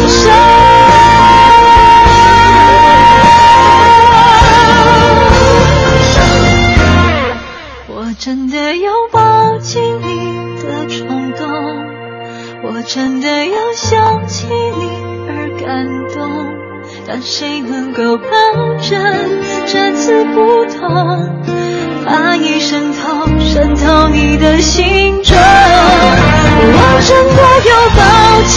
[0.07, 0.68] 手？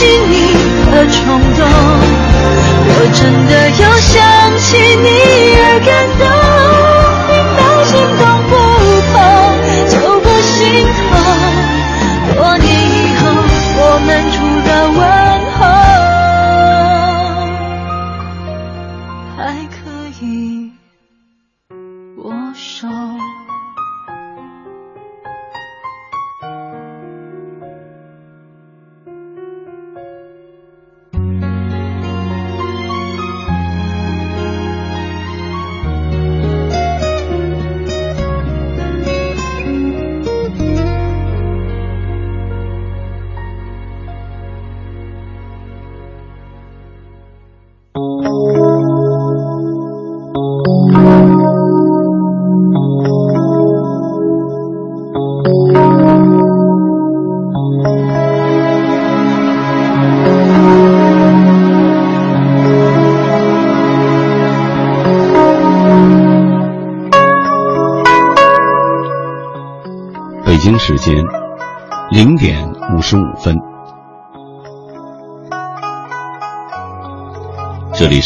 [0.02, 0.41] 抱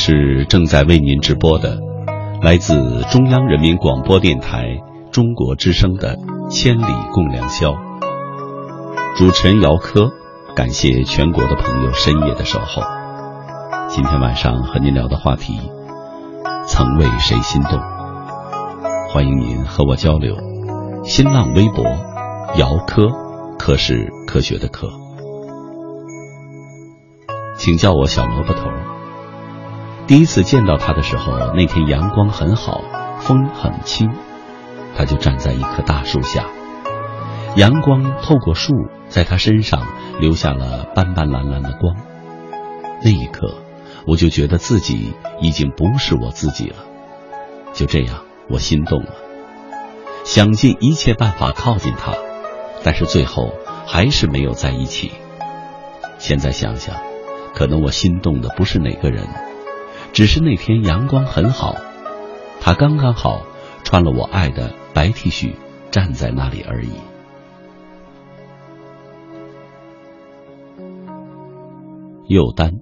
[0.08, 1.80] 是正在为您直播的，
[2.40, 4.80] 来自中央人民广播电台
[5.10, 6.14] 中国之声的
[6.48, 7.70] 《千里共良宵》。
[9.16, 10.10] 主持人姚科，
[10.54, 12.84] 感谢全国的朋友深夜的守候。
[13.88, 15.54] 今天晚上和您聊的话题，
[16.68, 17.76] 曾为谁心动？
[19.12, 20.36] 欢迎您和我交流。
[21.02, 21.84] 新浪微博。
[22.54, 23.08] 姚科，
[23.58, 24.86] 科是科学的科，
[27.58, 28.70] 请叫我小萝卜头。
[30.06, 32.80] 第一次见到他的时候，那天阳光很好，
[33.18, 34.08] 风很轻，
[34.96, 36.46] 他就站在一棵大树下，
[37.56, 38.72] 阳光透过树，
[39.08, 39.84] 在他身上
[40.20, 41.96] 留下了斑斑蓝蓝的光。
[43.02, 43.56] 那一刻，
[44.06, 46.76] 我就觉得自己已经不是我自己了。
[47.72, 49.10] 就这样，我心动了，
[50.24, 52.14] 想尽一切办法靠近他。
[52.84, 53.52] 但是最后
[53.86, 55.10] 还是没有在一起。
[56.18, 56.94] 现在想想，
[57.56, 59.26] 可能我心动的不是哪个人，
[60.16, 61.76] 只是那天阳光很好，
[62.58, 63.42] 他刚刚好
[63.84, 65.52] 穿了我爱的白 T 恤
[65.90, 66.88] 站在那里而已。
[72.28, 72.80] 又丹，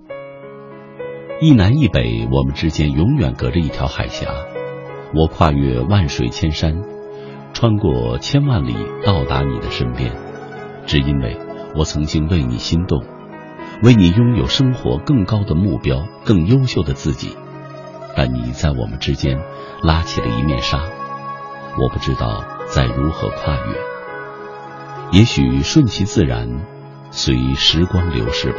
[1.40, 4.28] 一南一北，我们之间永远隔着一条海峡。
[5.12, 6.84] 我跨越万水千山。
[7.52, 10.12] 穿过千万里到达你的身边，
[10.86, 11.36] 只因为
[11.74, 13.02] 我曾经为你心动，
[13.84, 17.36] 为你拥有生活更高的目标、更优秀的自己。
[18.16, 19.38] 但你在我们之间
[19.82, 25.18] 拉起了一面纱，我不知道再如何跨越。
[25.18, 26.64] 也许顺其自然，
[27.10, 28.58] 随时光流逝吧。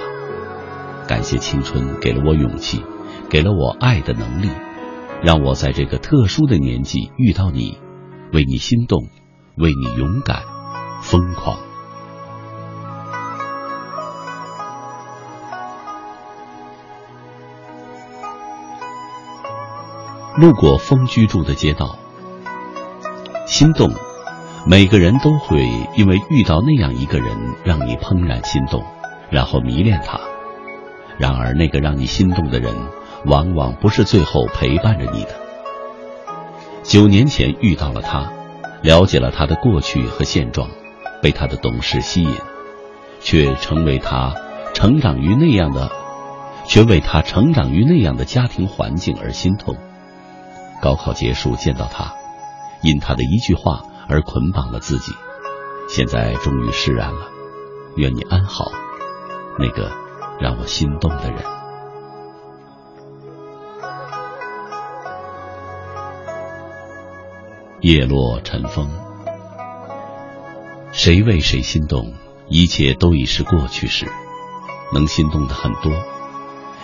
[1.08, 2.84] 感谢青春给了我勇气，
[3.28, 4.50] 给了我爱的能力，
[5.24, 7.80] 让我在这个特殊的年纪遇到你。
[8.32, 9.08] 为你心动，
[9.58, 10.44] 为你勇敢、
[11.02, 11.58] 疯狂。
[20.38, 21.98] 路过风居住的街道，
[23.48, 23.90] 心动。
[24.68, 25.66] 每个人都会
[25.96, 28.84] 因为遇到那样一个人，让你怦然心动，
[29.30, 30.20] 然后迷恋他。
[31.18, 32.74] 然而，那个让你心动的人，
[33.26, 35.30] 往往不是最后陪伴着你的。
[36.84, 38.30] 九年前遇到了他，
[38.82, 40.70] 了解了他的过去和现状，
[41.22, 42.36] 被他的懂事吸引，
[43.22, 44.34] 却成为他
[44.74, 45.90] 成长于那样的，
[46.68, 49.78] 却为他成长于那样的家庭环境而心痛。
[50.86, 52.14] 高考结束见到他，
[52.84, 55.14] 因他的一句话而捆绑了自己，
[55.90, 57.22] 现在终于释然了。
[57.96, 58.72] 愿你安好，
[59.58, 59.92] 那个
[60.40, 61.44] 让我心动的人。
[67.82, 68.88] 叶落尘封，
[70.92, 72.14] 谁为谁心动，
[72.48, 74.06] 一切都已是过去式。
[74.94, 75.92] 能心动的很多，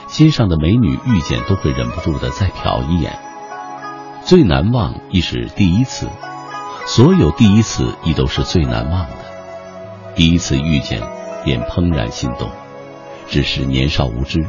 [0.07, 3.30] 街上的美女遇见都会忍不住的再瞟一眼。
[4.23, 6.07] 最难忘亦是第一次，
[6.85, 9.15] 所有第一次亦都是最难忘的。
[10.15, 11.01] 第一次遇见
[11.43, 12.49] 便怦然心动，
[13.27, 14.45] 只是年少无知，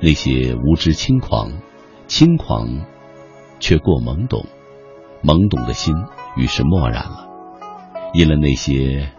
[0.00, 1.52] 那些无知轻狂，
[2.06, 2.84] 轻狂
[3.60, 4.44] 却过懵懂，
[5.22, 5.94] 懵懂的心
[6.36, 7.28] 于是漠然了，
[8.12, 9.10] 因了那些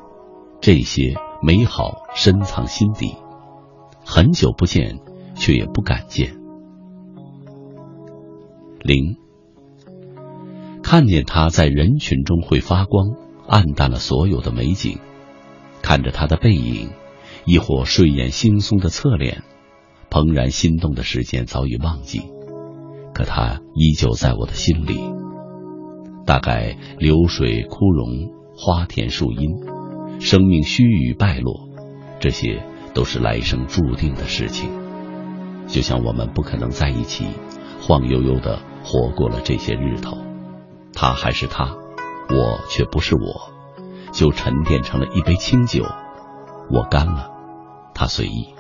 [0.62, 3.16] 这些美好深藏心底。
[4.06, 5.00] 很久不见，
[5.36, 6.36] 却也不敢见。
[8.82, 9.18] 零，
[10.86, 13.16] 看见他在人群中会发光，
[13.48, 15.00] 暗淡了所有的美景；
[15.82, 16.92] 看着他的背影，
[17.44, 19.42] 亦或睡眼惺忪的侧脸，
[20.12, 22.22] 怦然心动的时间早已忘记，
[23.16, 25.00] 可他依旧在我的心里。
[26.24, 29.56] 大概流水枯荣，花田树荫，
[30.20, 31.68] 生命须臾败落，
[32.20, 32.62] 这些。
[32.94, 34.70] 都是来生注定的事情，
[35.68, 37.26] 就像我们不可能在一起，
[37.82, 40.16] 晃悠悠的活过了这些日头，
[40.98, 41.66] 他还是他，
[42.30, 43.52] 我却不是我，
[44.14, 45.84] 就沉淀成了一杯清酒，
[46.72, 47.30] 我干了，
[47.94, 48.56] 他随意。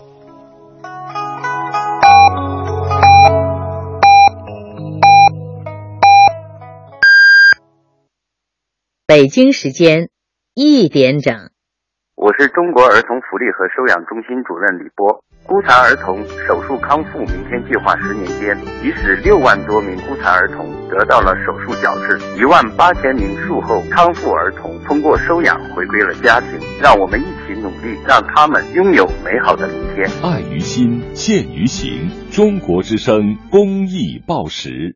[9.07, 10.09] 北京时间
[10.53, 11.54] 一点整。
[12.25, 15.21] 我是中国儿童福利和收养中心主任李波。
[15.45, 26.57] 孤残儿童手术康复明天计划十年间，已使六万多名孤残儿童得到了手术矫治，一万八千名术后康复儿童通过收养回归了家庭。
[26.81, 30.09] 让我们一起努力，让他们拥有美好的明天。
[30.23, 32.09] 爱于心，见于行。
[32.31, 34.95] 中国之声公益报时。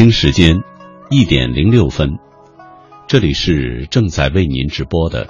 [0.00, 0.56] 京时间
[1.10, 2.18] 一点零六分，
[3.06, 5.28] 这里是正在为您直播的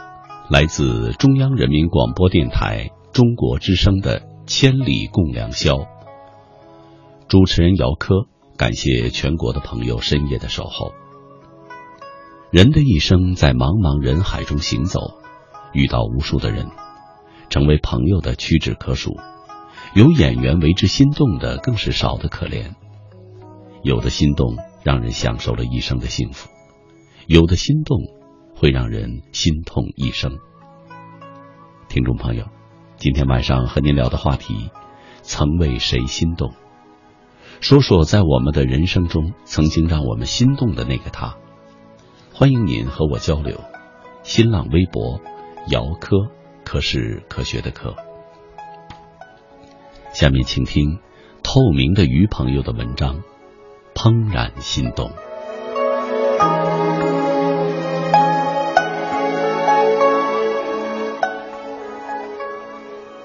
[0.49, 5.75] 来自中央人民广播电台中国之声的《千里共良宵》。
[7.27, 10.93] 主持人姚科，感谢全国的朋友深夜的守候。
[12.53, 15.01] 人的一生在茫茫人海中行走，
[15.73, 16.69] 遇到无数的人，
[17.49, 19.17] 成为朋友的屈指可数。
[19.97, 22.75] 有演员为之心动的，更是少得可怜。
[23.83, 26.51] 有的心动让人享受了一生的幸福，
[27.27, 27.99] 有的心动
[28.55, 30.39] 会让人心痛一生。
[31.89, 32.45] 听众朋友，
[32.97, 34.71] 今天晚上和您聊的话题，
[35.23, 36.53] 曾为谁心动？
[37.61, 41.37] 说说在我们的人生中曾经让我们心动的那个他。
[42.35, 43.61] 欢迎您和我交流。
[44.23, 45.21] 新浪微博，
[45.69, 46.17] 姚科，
[46.65, 47.97] 科是科学的科。
[50.13, 50.99] 下面请听
[51.43, 53.23] 透明的鱼朋友的文章。
[53.95, 55.11] 怦然心动。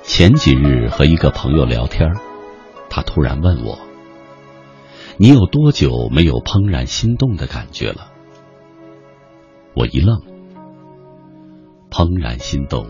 [0.04, 2.14] 前几日和一个朋友聊天，
[2.90, 3.80] 他突然问我
[5.18, 8.12] ：“你有多久没有怦然心动的感觉了？”
[9.76, 10.22] 我一愣
[11.92, 12.88] ，“怦然心动”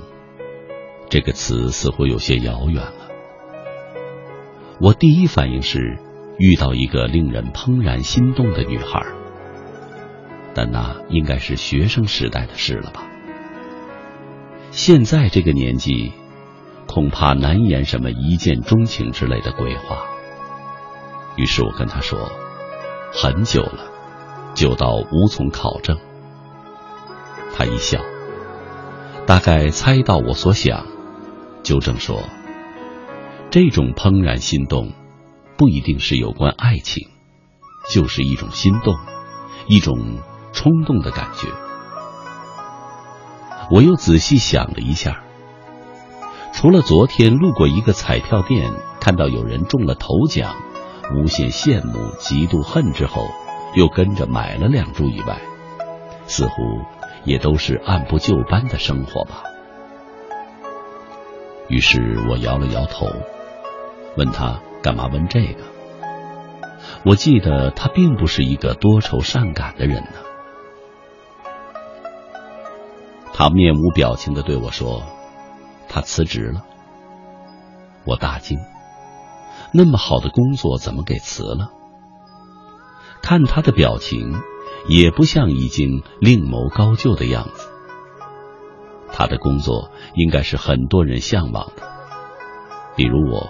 [1.09, 3.09] 这个词似乎有些遥远了。
[4.79, 5.99] 我第一反应是。
[6.37, 9.05] 遇到一个令人怦然心动的女孩，
[10.53, 13.03] 但那应该是学生时代的事了吧？
[14.71, 16.11] 现在这个年纪，
[16.87, 20.03] 恐怕难言什么一见钟情之类的鬼话。
[21.37, 22.29] 于是我跟他说
[23.13, 23.85] ：“很久了，
[24.53, 25.97] 久到无从考证。”
[27.55, 28.01] 他一笑，
[29.25, 30.85] 大概猜到我所想，
[31.63, 32.23] 纠正说
[33.49, 34.91] ：“这种怦然心动。”
[35.57, 37.07] 不一定是有关爱情，
[37.89, 38.93] 就是一种心动，
[39.67, 40.17] 一种
[40.51, 41.47] 冲动的感觉。
[43.71, 45.23] 我又仔细想了一下，
[46.51, 50.55] 除了昨天路过一个彩票店，看到有人中了头奖，
[51.15, 53.25] 无限羡慕、嫉妒、恨之后，
[53.75, 55.39] 又跟着买了两注以外，
[56.27, 56.51] 似乎
[57.23, 59.43] 也都是按部就班的生活吧。
[61.69, 63.07] 于是我摇了摇头，
[64.17, 64.59] 问他。
[64.85, 65.63] 干嘛问这个？
[67.05, 70.11] 我记得他并不是一个多愁善感的人呢。
[73.33, 75.01] 他面无表情的对我说
[75.89, 76.63] ：“他辞职了。”
[78.05, 78.59] 我大惊，
[79.73, 81.71] 那么好的工作怎么给辞了？
[83.23, 84.35] 看他的表情，
[84.87, 87.67] 也不像已经另谋高就的样子。
[89.11, 91.81] 他的工作应该是很多人向往的，
[92.95, 93.49] 比如我。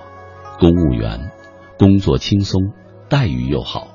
[0.58, 1.32] 公务员，
[1.78, 2.62] 工作轻松，
[3.10, 3.88] 待遇又好，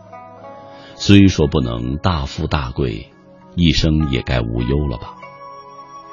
[0.95, 3.11] 虽说不能大富大贵，
[3.57, 5.17] 一生也该无忧了吧？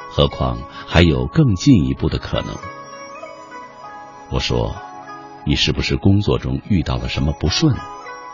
[0.09, 2.55] 何况还有更进一步的可能。
[4.31, 4.73] 我说，
[5.45, 7.75] 你是不是工作中遇到了什么不顺，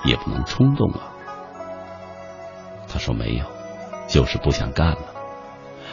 [0.05, 1.11] 也不能冲动啊？
[2.87, 3.45] 他说没有，
[4.07, 5.15] 就是不想干了，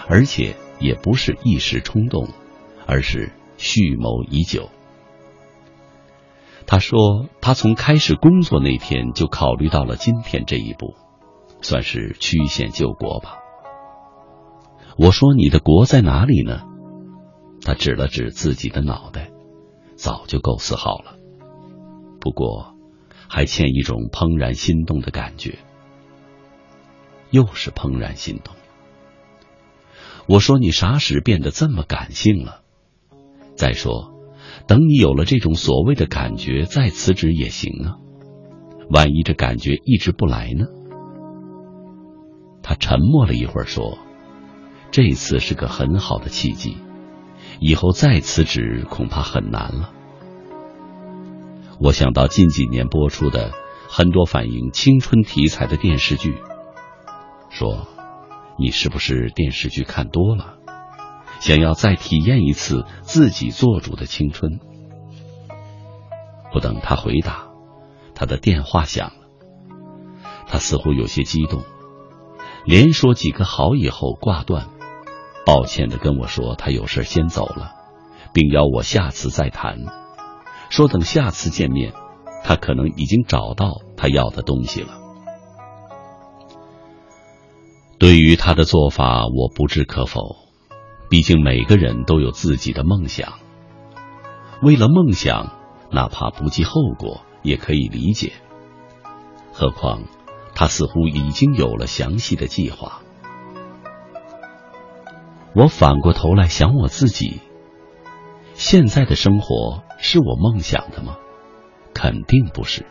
[0.06, 2.28] 而且也不是一时冲动，
[2.86, 4.68] 而是蓄谋已久。
[6.70, 10.94] 他说：“他从开始工作那天就考虑到了今天这一步，
[11.62, 13.38] 算是曲线救国吧。”
[14.96, 16.60] 我说：“你的国在哪里呢？”
[17.66, 19.32] 他指了指自己的脑袋，
[19.96, 21.16] 早就构思好了，
[22.20, 22.76] 不过
[23.28, 25.58] 还欠一种怦然心动的感觉。
[27.30, 28.54] 又是怦然心动。
[30.28, 32.60] 我说：“你啥时变得这么感性了？”
[33.58, 34.19] 再说。
[34.70, 37.98] 等你有了这种所谓的感觉，再辞职也行啊。
[38.88, 40.66] 万一这感觉一直不来呢？
[42.62, 43.98] 他沉默了一会儿，说
[44.92, 46.76] ：“这次是个很好的契机，
[47.58, 49.90] 以后再辞职恐怕很难了。”
[51.82, 53.50] 我想到近几年播出的
[53.88, 56.36] 很多反映青春题材的电视剧，
[57.48, 57.88] 说
[58.56, 60.58] ：“你是不是电视剧看多了？”
[61.40, 64.60] 想要再体验一次自己做主的青春。
[66.52, 67.48] 不等他回答，
[68.14, 69.14] 他的电话响了。
[70.46, 71.62] 他似乎有些激动，
[72.64, 74.68] 连说几个好以后挂断，
[75.46, 77.72] 抱歉的跟我说他有事先走了，
[78.32, 79.78] 并邀我下次再谈。
[80.68, 81.94] 说等下次见面，
[82.44, 84.98] 他可能已经找到他要的东西了。
[87.98, 90.49] 对于他的做法，我不置可否。
[91.10, 93.34] 毕竟每个人都有自己的梦想，
[94.62, 95.52] 为了梦想，
[95.90, 98.32] 哪怕不计后果也可以理解。
[99.52, 100.04] 何况
[100.54, 103.02] 他似乎已经有了详细的计划。
[105.52, 107.40] 我反过头来想我自己，
[108.54, 111.16] 现在的生活是我梦想的吗？
[111.92, 112.86] 肯定不是。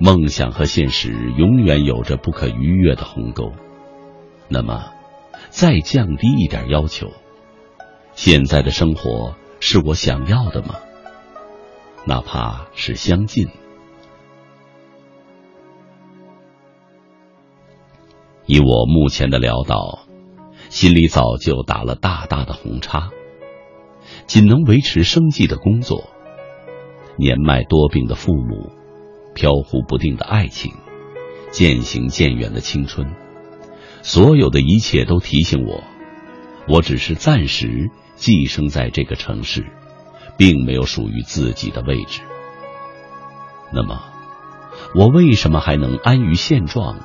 [0.00, 3.52] 梦想和现实永远有着不可逾越的鸿沟。
[4.48, 4.92] 那么，
[5.50, 7.10] 再降低一点要求，
[8.14, 10.76] 现在的生活是我想要的吗？
[12.06, 13.48] 哪怕是相近。
[18.46, 20.06] 以我目前的潦倒，
[20.70, 23.10] 心里早就打了大大的红叉。
[24.26, 26.08] 仅能维持生计的工作，
[27.18, 28.70] 年迈多病的父母，
[29.34, 30.72] 飘忽不定的爱情，
[31.50, 33.14] 渐行渐远的青春，
[34.02, 35.84] 所有的一切都提醒我，
[36.68, 39.66] 我只是暂时寄生在这个城市，
[40.36, 42.22] 并没有属于自己的位置。
[43.72, 44.00] 那么，
[44.94, 47.00] 我为什么还能安于现状？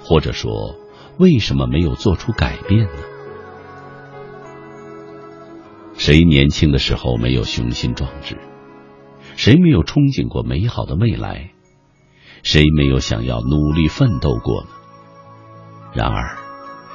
[0.00, 0.76] 或者说，
[1.18, 3.02] 为什么没有做出改变呢？
[5.96, 8.36] 谁年轻的时候没有雄心壮志？
[9.36, 11.52] 谁没有憧憬过美好的未来？
[12.42, 14.70] 谁没有想要努力奋斗过呢？
[15.94, 16.36] 然而，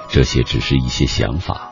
[0.09, 1.71] 这些只是一些想法，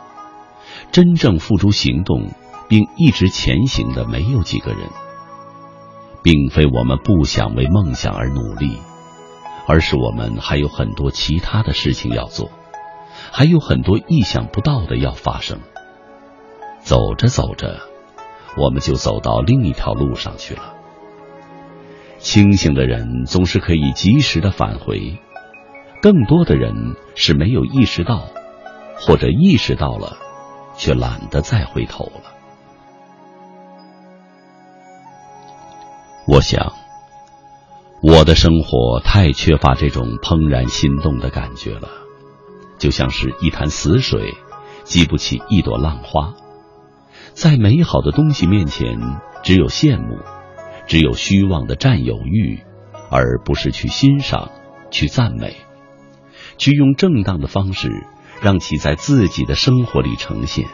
[0.91, 2.31] 真正付诸行动
[2.67, 4.89] 并一直前行的没有几个人。
[6.23, 8.79] 并非我们不想为梦想而努力。
[9.69, 12.49] 而是我们还有很多其他的事情要做，
[13.33, 15.59] 还有很多意想不到的要发生。
[16.79, 17.81] 走着走着，
[18.55, 20.73] 我们就走到另一条路上去了。
[22.19, 25.19] 清醒的人总是可以及时的返回，
[26.01, 28.27] 更多的人是没有意识到，
[28.99, 30.17] 或者意识到了，
[30.75, 32.21] 却懒得再回头了。
[36.27, 36.73] 我想。
[37.99, 41.89] 我的生活太缺乏这种怦然心动的感觉了，
[42.77, 44.35] 就像是一潭死水，
[44.83, 46.35] 激不起一朵浪花。
[47.33, 48.99] 在美好的东西面前，
[49.43, 50.19] 只有羡慕，
[50.85, 52.59] 只有虚妄的占有欲，
[53.09, 54.51] 而不是去欣赏、
[54.91, 55.55] 去赞美，
[56.57, 58.05] 去用正当的方式
[58.41, 60.65] 让其在自己的生活里呈现。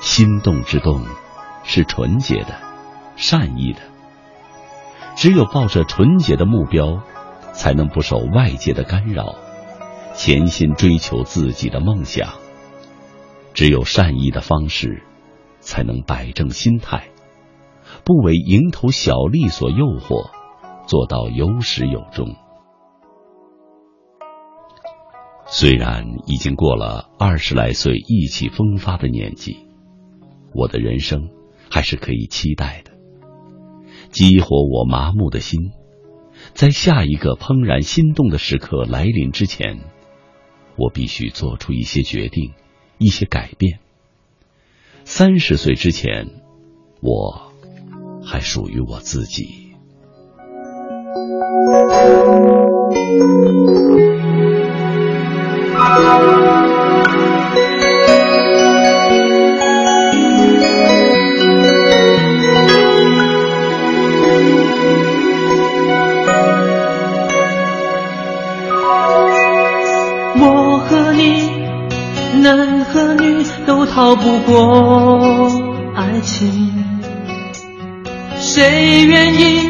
[0.00, 1.04] 心动之动，
[1.64, 2.60] 是纯洁的、
[3.16, 3.80] 善意的。
[5.14, 7.02] 只有抱着纯洁的目标，
[7.52, 9.36] 才能不受外界的干扰，
[10.14, 12.30] 潜心追求自己的梦想。
[13.54, 15.04] 只有善意的方式，
[15.60, 17.10] 才能摆正心态，
[18.04, 20.30] 不为蝇头小利所诱惑，
[20.86, 22.34] 做到有始有终。
[25.54, 29.58] 虽然已经过了二十来岁意气风发的年纪，
[30.54, 31.28] 我的人生
[31.70, 32.92] 还是可以期待的。
[34.08, 35.72] 激活我麻木的心，
[36.54, 39.80] 在下一个怦然心动的时刻来临之前，
[40.76, 42.54] 我必须做出一些决定，
[42.96, 43.78] 一些改变。
[45.04, 46.28] 三十岁之前，
[47.02, 47.52] 我
[48.24, 49.74] 还属于我自己。
[70.44, 71.50] 我和你
[72.40, 75.50] 男和女都逃不过
[75.96, 76.72] 爱情，
[78.38, 79.68] 谁愿意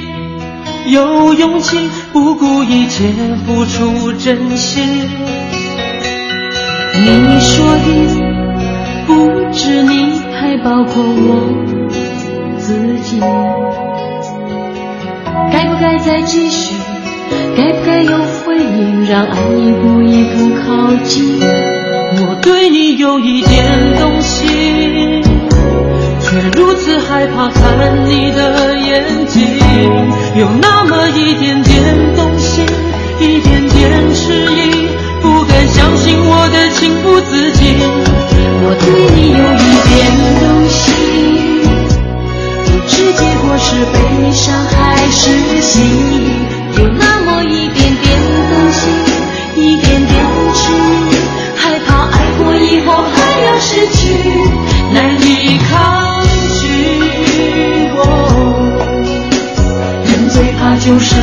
[0.86, 3.09] 有勇气不顾一切
[3.47, 5.09] 付出真心？
[6.94, 7.86] 你说的
[9.06, 11.27] 不止你，还包括我
[12.59, 13.19] 自己。
[15.51, 16.74] 该不该再继续？
[17.56, 19.06] 该不该有回应？
[19.09, 21.40] 让爱一步一步靠近？
[22.28, 23.64] 我对你有一点
[23.98, 25.23] 动心，
[26.20, 29.40] 却如此害怕看你的眼睛。
[30.36, 32.66] 有那么一点点动心，
[33.19, 34.72] 一点点迟疑，
[35.53, 37.77] 敢相信我的情不自禁。
[38.65, 38.85] 我对
[39.15, 39.93] 你有一点
[40.41, 40.81] 动心，
[42.65, 43.95] 不知结果是悲
[44.33, 44.74] 伤还
[45.11, 45.20] 是
[45.61, 45.70] 喜。
[46.79, 48.05] 有那么一点点
[48.49, 48.81] 动心，
[49.55, 50.15] 一点点
[50.55, 51.12] 迟疑。
[52.65, 54.01] 以后还要失去，
[54.93, 55.70] 难以抗
[56.61, 56.62] 拒。
[60.11, 61.15] 人最怕就是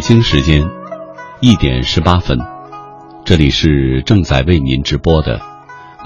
[0.00, 0.62] 北京时间
[1.42, 2.38] 一点十八分，
[3.26, 5.42] 这里是正在为您直播的，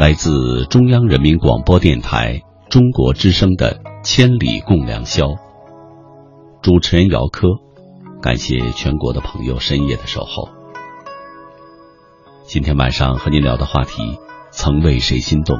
[0.00, 5.26] 来自中央人民广播电台中国之声的《千里共良宵》。
[6.60, 7.46] 主持人姚科，
[8.20, 10.48] 感谢全国的朋友深夜的守候。
[12.42, 14.18] 今天晚上和您聊的话题，
[14.50, 15.56] 曾为谁心动？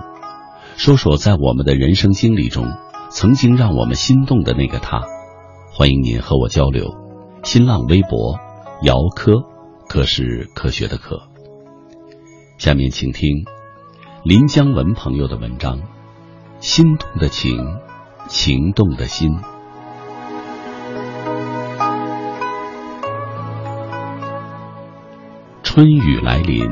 [0.77, 2.66] 说说在我们的人生经历中，
[3.11, 5.02] 曾经让我们心动的那个他。
[5.73, 7.04] 欢迎您和我交流。
[7.45, 8.41] 新浪微博，
[8.81, 9.45] 姚科，
[9.87, 11.29] 科是科学的科。
[12.57, 13.45] 下面请听
[14.25, 15.79] 林江文朋友的文章
[16.61, 17.77] 《心动的情，
[18.29, 19.31] 情动的心》。
[25.62, 26.65] 春雨来临，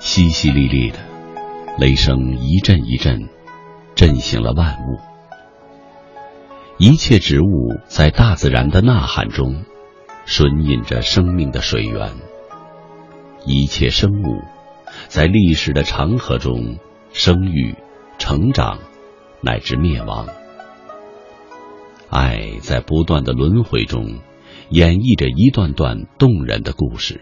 [0.00, 0.98] 淅淅沥沥的，
[1.78, 3.28] 雷声一阵一阵，
[3.94, 4.98] 震醒了万物。
[6.78, 9.62] 一切植物在大自然的呐喊中。
[10.26, 12.12] 吮饮着生命的水源，
[13.44, 14.42] 一切生物
[15.08, 16.78] 在历史的长河中
[17.12, 17.74] 生育、
[18.18, 18.78] 成长，
[19.42, 20.28] 乃至灭亡。
[22.08, 24.20] 爱在不断的轮回中
[24.68, 27.20] 演绎着一段段动人的故事。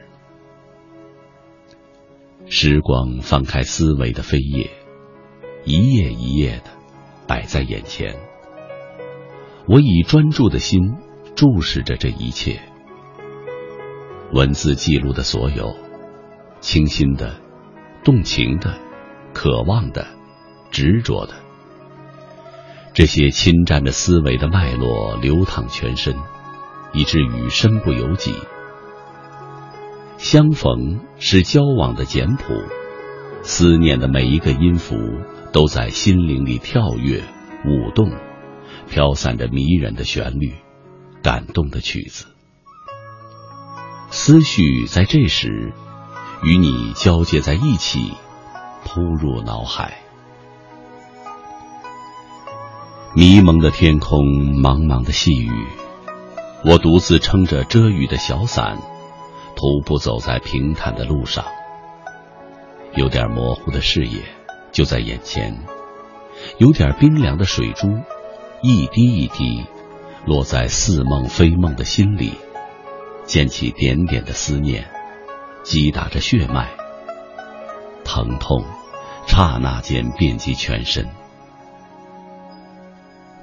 [2.46, 4.70] 时光翻开思维的扉页，
[5.64, 6.70] 一页一页的
[7.26, 8.16] 摆在眼前。
[9.66, 10.96] 我以专注的心
[11.34, 12.60] 注视着这一切。
[14.32, 15.74] 文字记录的所有，
[16.60, 17.36] 清新的、
[18.04, 18.78] 动情的、
[19.32, 20.06] 渴望的、
[20.70, 21.34] 执着的，
[22.92, 26.14] 这些侵占着思维的脉络流淌全身，
[26.92, 28.34] 以至于身不由己。
[30.18, 32.52] 相逢是交往的简谱，
[33.42, 34.96] 思念的每一个音符
[35.52, 37.22] 都在心灵里跳跃、
[37.64, 38.12] 舞动，
[38.90, 40.54] 飘散着迷人的旋律，
[41.22, 42.26] 感动的曲子。
[44.10, 45.72] 思绪在这时
[46.42, 48.12] 与你交接在一起，
[48.84, 49.98] 扑入脑海。
[53.14, 54.20] 迷蒙的天空，
[54.60, 55.66] 茫茫的细雨，
[56.64, 58.78] 我独自撑着遮雨的小伞，
[59.56, 61.44] 徒步走在平坦的路上。
[62.94, 64.22] 有点模糊的视野
[64.72, 65.58] 就在眼前，
[66.58, 67.88] 有点冰凉的水珠，
[68.62, 69.64] 一滴一滴
[70.24, 72.32] 落在似梦非梦的心里。
[73.28, 74.88] 溅起点点的思念，
[75.62, 76.72] 击打着血脉，
[78.02, 78.64] 疼痛
[79.26, 81.06] 刹那间遍及全身。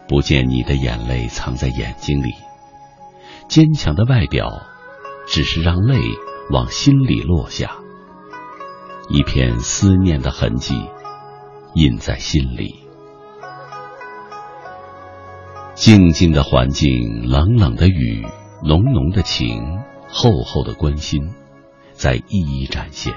[0.07, 2.33] 不见你的眼泪藏在眼睛里，
[3.47, 4.63] 坚强的外表
[5.27, 5.99] 只是让泪
[6.49, 7.77] 往心里落下，
[9.07, 10.73] 一片思念的痕迹
[11.75, 12.83] 印在心里。
[15.75, 18.25] 静静的环境，冷冷的雨。
[18.63, 21.33] 浓浓的情，厚厚的关心，
[21.91, 23.13] 在一一展现。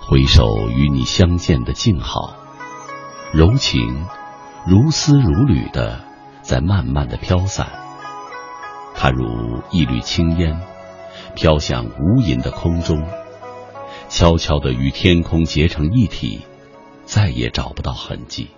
[0.00, 2.34] 回首与你相见的静好，
[3.32, 4.04] 柔情
[4.66, 6.04] 如丝如缕的
[6.42, 7.68] 在慢慢的飘散。
[8.94, 10.60] 它如一缕青烟，
[11.34, 13.06] 飘向无垠的空中，
[14.08, 16.40] 悄悄的与天空结成一体，
[17.04, 18.50] 再也找不到痕迹。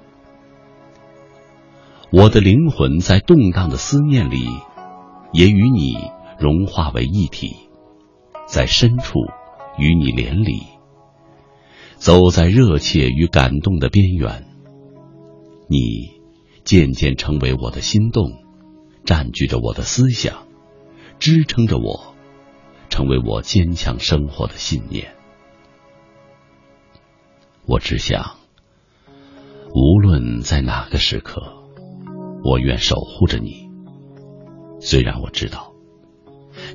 [2.10, 4.48] 我的灵魂在动荡的思念里。
[5.34, 5.96] 也与你
[6.38, 7.56] 融化为一体，
[8.46, 9.18] 在深处
[9.76, 10.62] 与你连理，
[11.96, 14.46] 走在热切与感动的边缘。
[15.68, 16.12] 你
[16.62, 18.30] 渐渐成为我的心动，
[19.04, 20.46] 占据着我的思想，
[21.18, 22.14] 支撑着我，
[22.88, 25.14] 成为我坚强生活的信念。
[27.66, 28.36] 我只想，
[29.74, 31.42] 无论在哪个时刻，
[32.44, 33.63] 我愿守护着你。
[34.84, 35.72] 虽然我知道，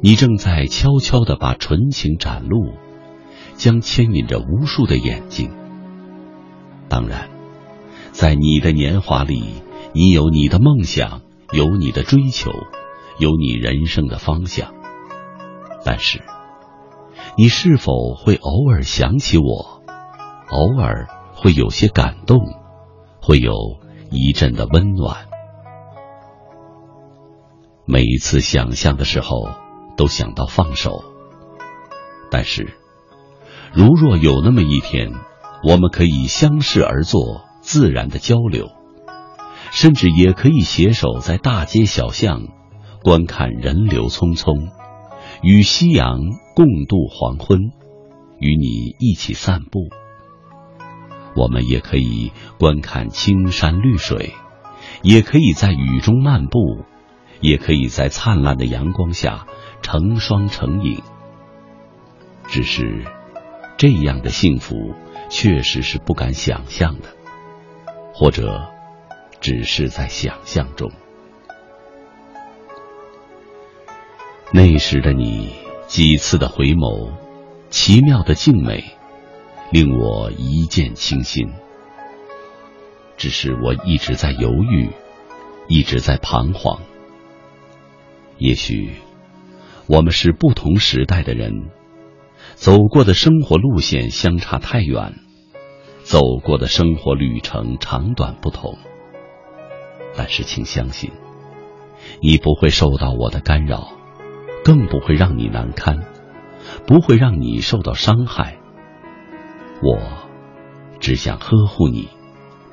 [0.02, 2.73] 你正在悄悄地把纯情展露，
[3.53, 5.52] 将牵引着无数的眼睛。
[6.90, 7.30] 当然，
[8.11, 9.61] 在你的年华里，
[9.94, 11.22] 你有你的梦想，
[11.53, 12.52] 有你的追求，
[13.19, 14.73] 有你人生的方向。
[15.86, 16.23] 但是，
[17.38, 19.84] 你是否会偶尔想起我？
[20.49, 22.40] 偶尔会有些感动，
[23.22, 23.53] 会有
[24.10, 25.29] 一阵的温暖。
[27.91, 29.49] 每一次想象的时候，
[29.98, 31.03] 都想到放手。
[32.30, 32.78] 但是，
[33.74, 35.11] 如若有那么一天，
[35.64, 38.68] 我们可以相视而坐，自然的交流，
[39.72, 42.44] 甚至也可以携手在大街小巷，
[43.02, 44.70] 观看人流匆匆，
[45.41, 46.20] 与夕阳
[46.56, 47.60] 共度黄昏，
[48.38, 49.90] 与你一起散步。
[51.36, 54.36] 我们也可以观看青山绿水，
[55.02, 56.86] 也可以在雨中漫步。
[57.41, 59.45] 也可以在灿烂的阳光下
[59.82, 61.02] 成双成影，
[62.48, 63.06] 只是
[63.78, 64.94] 这样的幸福
[65.30, 67.10] 确实是不敢想象的，
[68.14, 68.68] 或者
[69.40, 70.91] 只是在想象中。
[74.52, 75.53] 那时的你
[75.88, 77.11] 几次的回眸，
[77.70, 78.84] 奇妙的静美，
[79.72, 81.53] 令我一见倾心。
[83.16, 84.90] 只是我一直在犹豫，
[85.68, 86.82] 一直在彷徨。
[88.40, 88.94] 也许，
[89.86, 91.70] 我们是不同时代的人，
[92.56, 95.16] 走过的生活路线相差太远，
[96.03, 98.78] 走过的生活旅程长短不同。
[100.16, 101.11] 但是，请相信，
[102.22, 103.90] 你不会受到我的干扰，
[104.64, 106.06] 更不会让你难堪，
[106.88, 108.57] 不会让你受到伤害。
[109.84, 109.99] 我
[111.02, 112.07] 只想呵护你，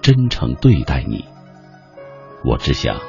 [0.01, 1.25] 真诚对待你。
[2.45, 3.01] 我只想。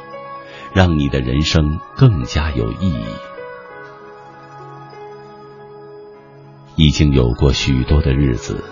[0.77, 3.05] 让你的人生更加有意义。
[6.75, 8.63] 已经有过许多的日子，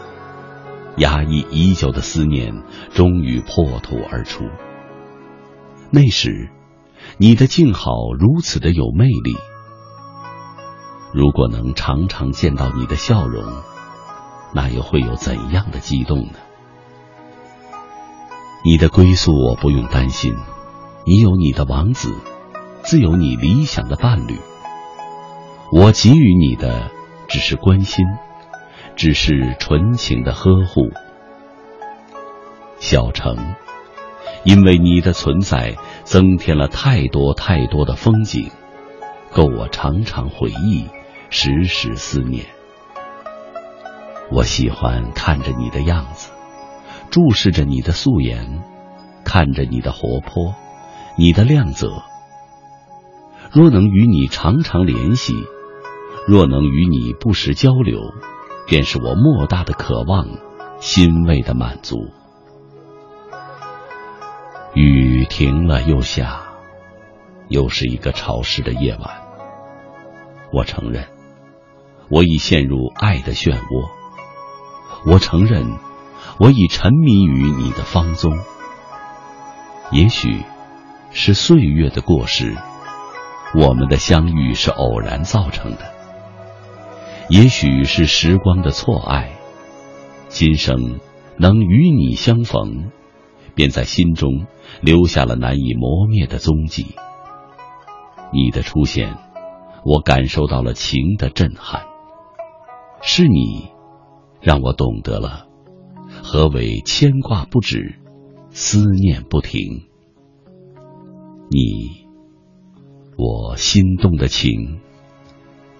[0.98, 2.62] 压抑已久的思念
[2.94, 4.44] 终于破土而出。
[5.90, 6.52] 那时，
[7.18, 9.36] 你的静好如此的有魅力。
[11.12, 13.44] 如果能常常见到你的笑容，
[14.54, 16.34] 那又会有怎样的激动呢？
[18.64, 20.36] 你的归宿，我不用担心。
[21.08, 22.16] 你有你的王子，
[22.82, 24.40] 自有你理想的伴侣。
[25.72, 26.90] 我给予你的
[27.28, 28.04] 只是关心，
[28.96, 30.90] 只是纯情的呵护。
[32.80, 33.38] 小城，
[34.46, 35.76] 因为你的存在，
[36.06, 38.50] 增添了太多太多的风景，
[39.32, 40.88] 够我常常回忆，
[41.30, 42.48] 时时思念。
[44.32, 46.32] 我喜欢看着你的样子，
[47.12, 48.64] 注视着你的素颜，
[49.24, 50.56] 看着你的活泼。
[51.18, 52.04] 你的亮泽，
[53.50, 55.34] 若能与你常常联系，
[56.28, 58.14] 若能与你不时交流，
[58.68, 60.28] 便是我莫大的渴望，
[60.80, 62.10] 欣慰的满足。
[64.74, 66.42] 雨停了又下，
[67.48, 69.24] 又是一个潮湿的夜晚。
[70.52, 71.08] 我承认，
[72.10, 73.90] 我已陷入爱的漩涡。
[75.10, 75.66] 我承认，
[76.40, 78.38] 我已沉迷于你的芳踪。
[79.94, 80.44] 也许。
[81.18, 82.58] 是岁月的过失，
[83.58, 85.94] 我们的相遇是偶然造成的。
[87.30, 89.32] 也许是时光的错爱，
[90.28, 91.00] 今生
[91.38, 92.92] 能与你相逢，
[93.56, 94.46] 便在心中
[94.82, 96.96] 留下了难以磨灭的踪迹。
[98.34, 99.16] 你的出现，
[99.86, 101.86] 我感受到了情的震撼。
[103.02, 103.70] 是你，
[104.42, 105.48] 让我懂得了
[106.22, 108.02] 何为牵挂不止，
[108.50, 109.88] 思念不停。
[111.48, 112.08] 你，
[113.18, 114.80] 我心动的情，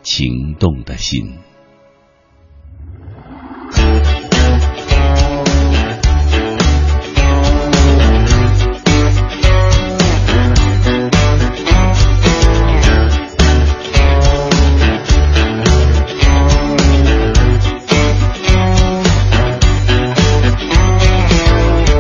[0.04, 1.40] 情动的心。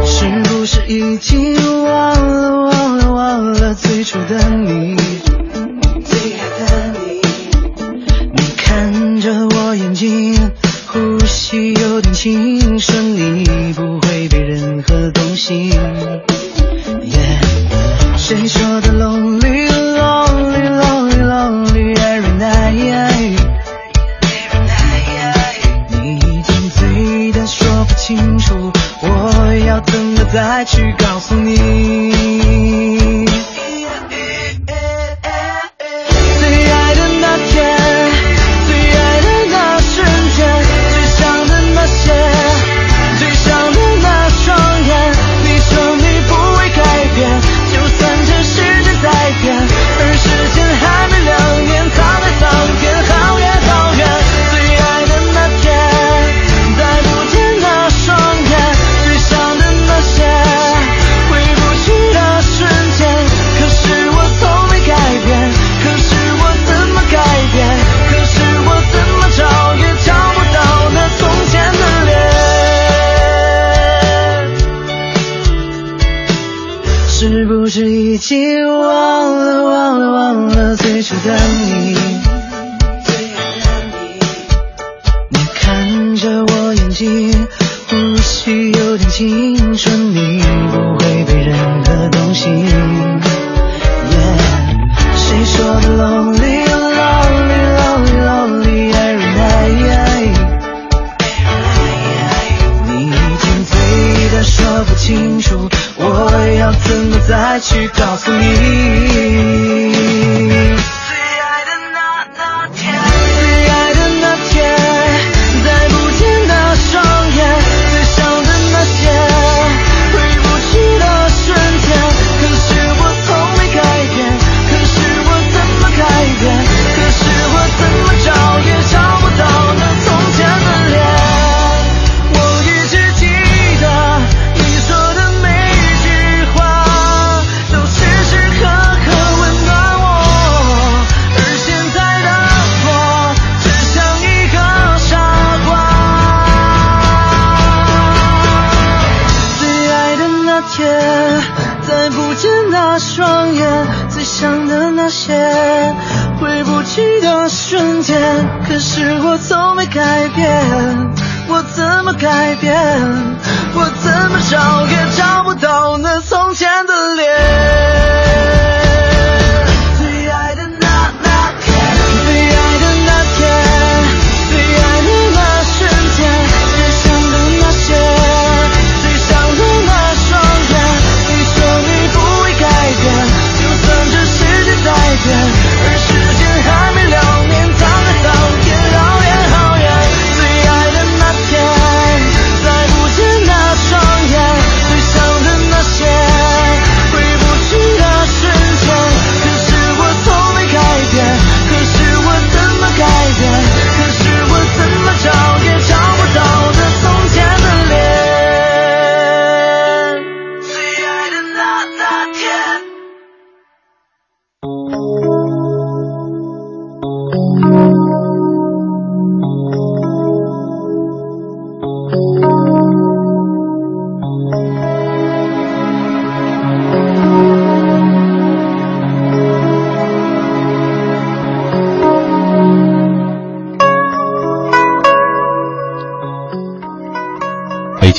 [0.06, 1.55] 是不是已经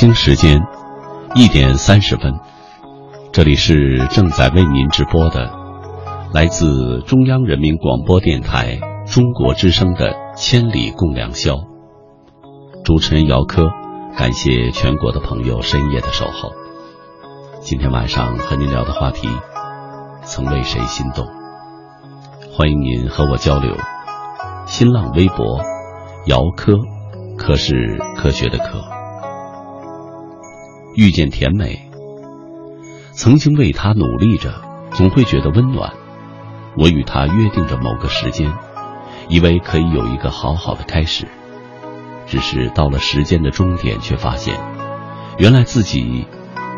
[0.06, 0.60] 北京时间
[1.34, 2.38] 一点三十分，
[3.32, 5.50] 这里是正在为您直播的，
[6.32, 11.54] 来自中央人民广播电台中国之声的《千里共良宵》。
[12.84, 13.68] 主持人姚科，
[14.16, 16.52] 感谢全国的朋友深夜的守候。
[17.58, 19.26] 今天晚上和您聊的话题，
[20.22, 21.26] 曾为谁心动？
[22.52, 23.74] 欢迎您和我交流。
[24.66, 25.60] 新浪微博，
[26.26, 26.74] 姚科，
[27.36, 28.95] 科是科学的科。
[30.97, 31.90] 遇见甜美，
[33.12, 34.62] 曾经为他努力着，
[34.93, 35.93] 总会觉得温暖。
[36.74, 38.51] 我与他约定着某个时间，
[39.28, 41.28] 以为可以有一个好好的开始。
[42.27, 44.59] 只是到了时间的终点，却发现，
[45.36, 46.27] 原来自己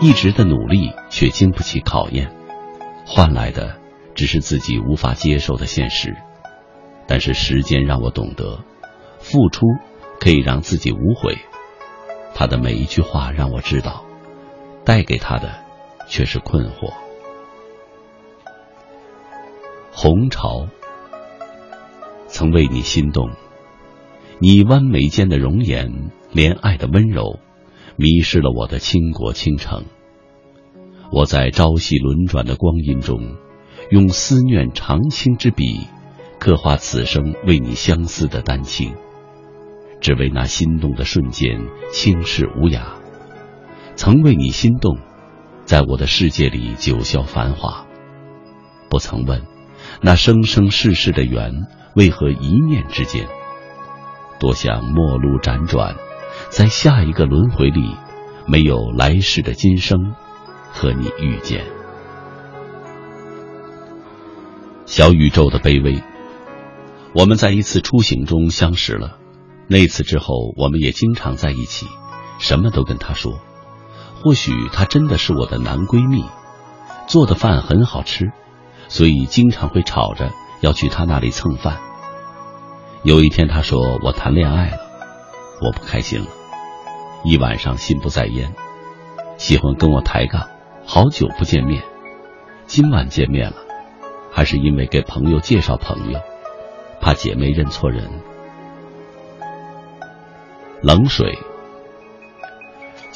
[0.01, 2.33] 一直的努力却经不起考验，
[3.07, 3.77] 换来的
[4.17, 6.17] 只是自己无法接受的现实。
[7.07, 8.65] 但是时间让我懂得，
[9.21, 9.65] 付出
[10.19, 11.39] 可以让自己无悔。
[12.35, 14.03] 他的每一句话让我知道。
[14.89, 15.55] 带给他的
[16.07, 16.95] 却是困惑。
[19.93, 20.67] 红潮
[22.27, 23.29] 曾为你心动，
[24.39, 27.39] 你弯眉间的容颜，怜爱的温柔，
[27.97, 29.85] 迷失了我的倾国倾城。
[31.13, 33.37] 我在朝夕轮转的光阴中，
[33.91, 35.87] 用思念长青之笔，
[36.39, 38.95] 刻画此生为你相思的丹青，
[40.01, 41.61] 只为那心动的瞬间，
[41.93, 42.98] 轻视无涯。
[43.99, 44.97] 曾为你心动，
[45.65, 47.85] 在我的世界里九霄繁华。
[48.89, 49.43] 不曾问，
[50.01, 51.53] 那生生世世的缘
[51.97, 53.27] 为何一念之间？
[54.39, 55.97] 多想陌路辗转，
[56.49, 57.97] 在下一个轮回里，
[58.47, 60.15] 没有来世的今生，
[60.73, 61.67] 和你遇见。
[64.87, 66.01] 小宇宙的卑微，
[67.17, 69.19] 我们在一次出行中相识了。
[69.67, 71.89] 那次之后，我们也经常在一起，
[72.39, 73.41] 什么都跟他说。
[74.23, 76.25] 或许她真的是我的男闺蜜，
[77.07, 78.33] 做的饭很好吃，
[78.89, 81.79] 所以经常会吵着要去她那里蹭饭。
[83.05, 84.79] 有一天，她说我谈恋爱了，
[85.63, 86.27] 我不开心了，
[87.25, 88.53] 一晚上心不在焉，
[89.37, 90.49] 喜欢跟我抬杠，
[90.85, 91.83] 好久不见面，
[92.67, 93.57] 今晚见面了，
[94.33, 96.21] 还是因为给朋友介绍朋友，
[97.01, 98.11] 怕姐妹认错人。
[100.83, 101.39] 冷水。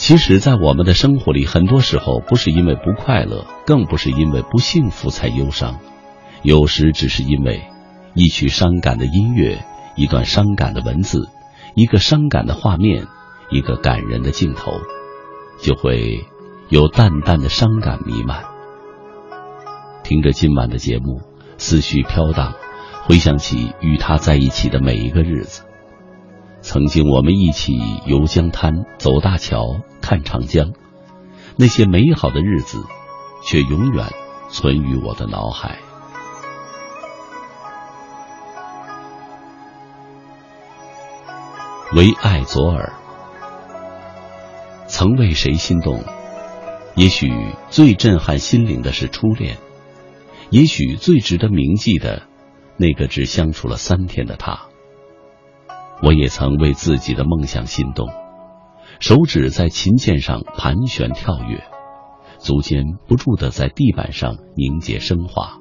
[0.03, 5.79] 其实，在我们的生活里，很多时候不是因为不快乐，更不是因为不幸福才忧伤，
[6.43, 7.63] 有时只是因为
[8.13, 9.65] 一曲伤感的音乐，
[9.95, 11.31] 一段伤感的文字，
[11.77, 13.07] 一个伤感的画面，
[13.49, 14.73] 一个感人的镜头，
[15.63, 16.27] 就会
[16.69, 18.43] 有淡淡的伤感弥漫。
[20.03, 21.21] 听着今晚的节目，
[21.59, 22.55] 思绪飘荡，
[23.05, 25.63] 回想起与他在一起的每一个日子。
[26.63, 27.77] 曾经我们一起
[28.07, 30.73] 游江滩、走大桥、看长江，
[31.57, 32.79] 那些美好的日子，
[33.45, 34.07] 却永远
[34.49, 35.79] 存于我的脑海。
[41.95, 42.93] 唯爱左耳，
[44.87, 46.03] 曾为谁心动？
[46.95, 47.29] 也许
[47.71, 49.59] 最震撼心灵的是初恋，
[50.51, 52.23] 也许最值得铭记的，
[52.77, 54.69] 那个只相处了三天的他。
[56.03, 58.09] 我也曾为自己的梦想心动，
[58.99, 61.63] 手指在琴键上盘旋跳跃，
[62.39, 65.59] 足尖不住地在地板上凝结升华。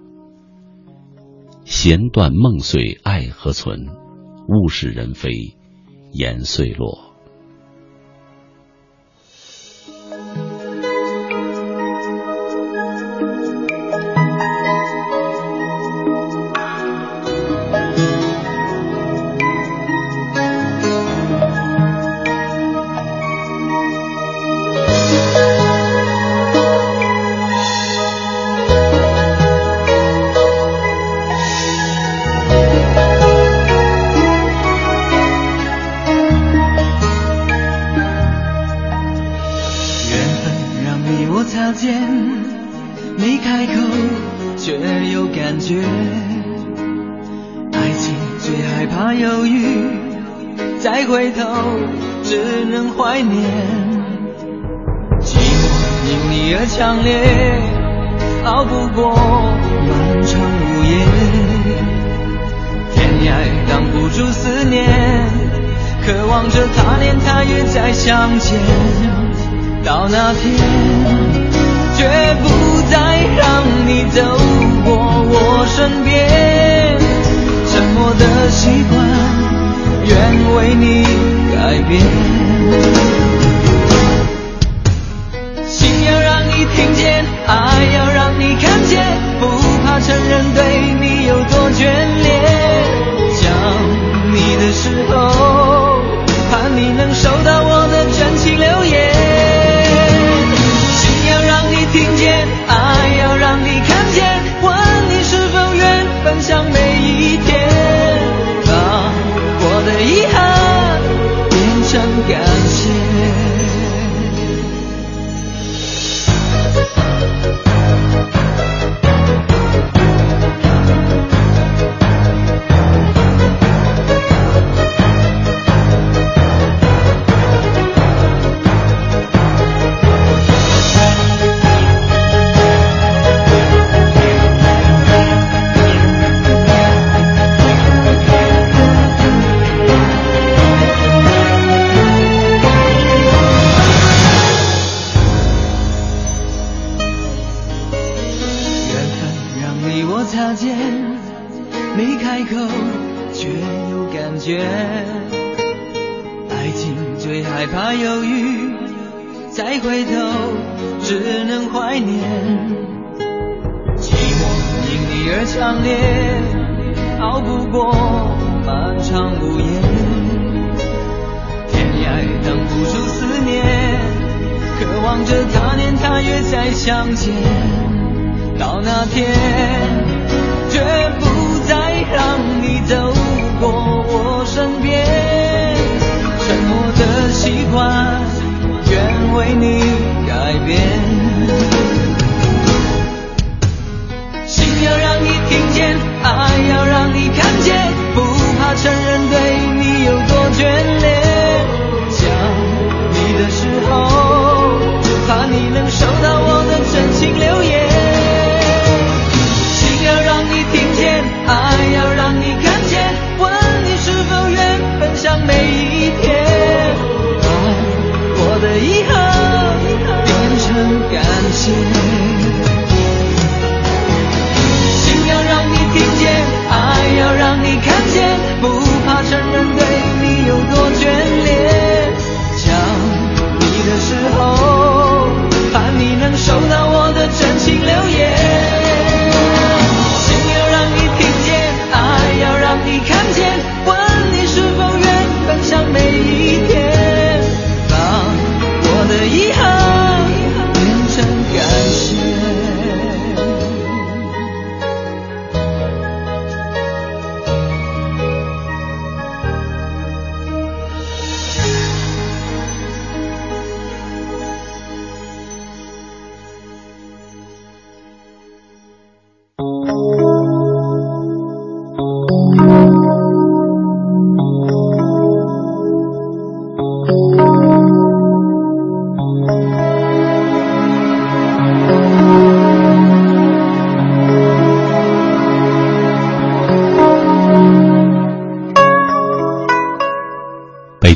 [1.64, 3.88] 弦断梦碎爱何存？
[4.48, 5.32] 物是人非
[6.12, 7.11] 言碎落。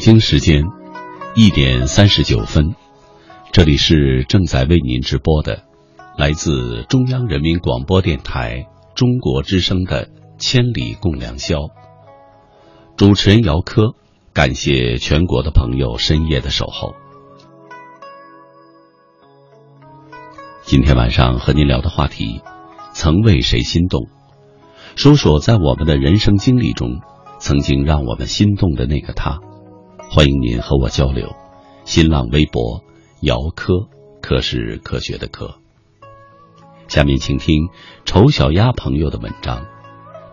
[0.06, 0.66] 北京时间
[1.34, 2.76] 一点三十九分，
[3.52, 5.64] 这里是正在为您直播的，
[6.16, 10.06] 来自中央人民广播电台中国之声的
[10.38, 11.56] 《千里共良宵》。
[12.96, 13.96] 主持人姚科，
[14.32, 16.94] 感谢全国的朋友深夜的守候。
[20.66, 22.44] 今天晚上和您聊的话题，
[22.94, 24.06] 曾为谁心动？
[24.96, 27.00] 说说在我们的人生经历中，
[27.40, 29.40] 曾经让我们心动的那个他。
[30.16, 31.36] 欢迎您和我交流。
[31.84, 32.86] 新浪微博
[33.20, 33.90] 姚科，
[34.22, 35.56] 科是科学的科。
[36.88, 37.68] 下面请听
[38.06, 39.66] 丑小鸭朋友的文章。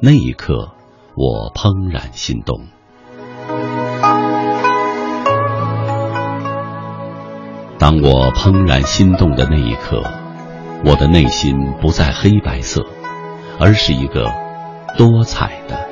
[0.00, 0.70] 那一刻。
[1.14, 2.68] 我怦然心动。
[7.78, 10.02] 当我怦然心动的那一刻，
[10.86, 12.86] 我的内心不再黑白色，
[13.59, 14.30] 而是一个
[14.96, 15.91] 多彩的。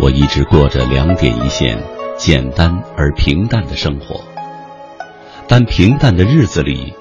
[0.00, 1.82] 我一直过着两点一线、
[2.16, 4.20] 简单而平淡的生活，
[5.48, 6.94] 但平淡的日子里，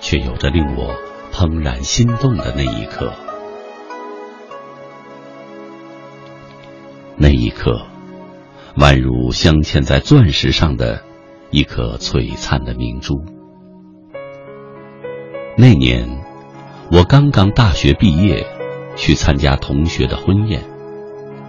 [0.00, 0.94] 却有着令我
[1.32, 3.12] 怦然心动的那一刻。
[7.16, 7.86] 那一刻，
[8.76, 11.02] 宛如镶嵌在钻石上的
[11.50, 13.22] 一颗璀璨的明珠。
[15.56, 16.24] 那年，
[16.90, 18.46] 我刚刚大学毕业，
[18.96, 20.62] 去参加同学的婚宴，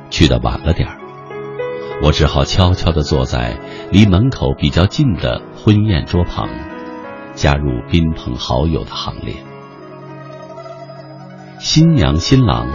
[0.10, 0.98] 去的晚了点儿，
[2.02, 3.58] 我只好悄悄地坐在
[3.92, 6.50] 离门口比较近的婚宴桌旁，
[7.34, 9.36] 加入宾朋好友的行列。
[11.60, 12.68] 新娘新郎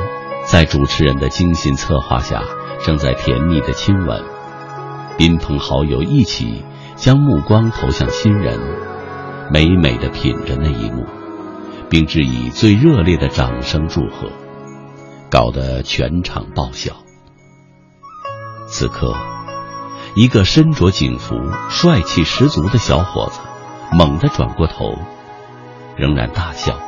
[0.47, 2.43] 在主持人的精心策划下。
[2.83, 4.25] 正在甜蜜的亲吻，
[5.19, 6.65] 宾朋好友一起
[6.97, 8.59] 将目光投向新人，
[9.53, 11.05] 美美的品着那一幕，
[11.91, 14.31] 并致以最热烈的掌声祝贺，
[15.31, 16.95] 搞得全场爆笑。
[18.71, 19.13] 此刻，
[20.15, 21.35] 一个身着警服、
[21.69, 23.41] 帅气十足的小伙子
[23.93, 24.97] 猛地转过头，
[25.97, 26.79] 仍然大笑。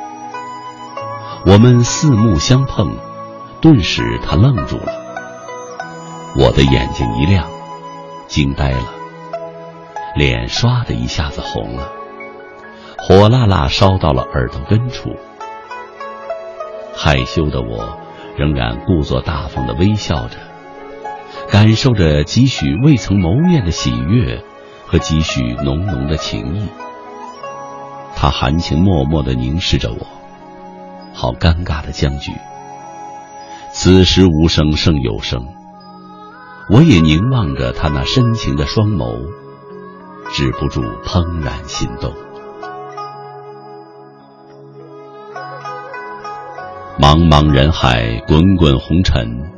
[1.45, 2.95] 我们四目相碰，
[3.59, 4.93] 顿时他愣住了。
[6.37, 7.49] 我的眼睛一亮，
[8.27, 8.85] 惊呆了，
[10.15, 11.91] 脸唰的一下子红了，
[12.97, 15.09] 火辣辣烧到了耳朵根处。
[16.95, 17.99] 害羞的我，
[18.37, 20.37] 仍然故作大方的微笑着，
[21.53, 24.43] 感受着几许未曾谋面的喜悦
[24.87, 26.67] 和几许浓浓的情意。
[28.15, 30.07] 他含情脉脉的凝视着我，
[31.13, 32.31] 好尴尬的僵局。
[33.71, 35.45] 此时无声胜有声。
[36.71, 39.19] 我也凝望着他那深情的双眸，
[40.31, 42.13] 止不住怦然心动。
[46.99, 49.52] 茫茫人海，滚滚红尘，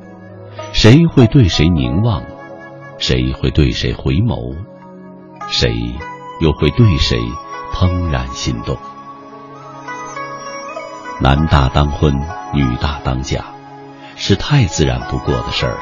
[0.86, 2.22] 谁会对谁凝望？
[3.00, 4.56] 谁会对谁回眸？
[5.50, 5.74] 谁
[6.40, 7.18] 又会对谁
[7.74, 8.78] 怦然心动？
[11.20, 12.14] 男大当婚，
[12.54, 13.46] 女大当嫁，
[14.16, 15.82] 是太自然不过的事儿了。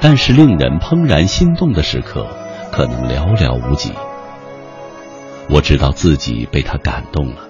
[0.00, 2.26] 但是令人怦然心动的时刻，
[2.72, 3.92] 可能寥寥无几。
[5.48, 7.42] 我知道自己被他感动了，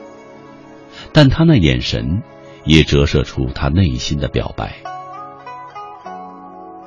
[1.11, 2.23] 但他那眼神，
[2.67, 4.75] 也折射出他内心的表白。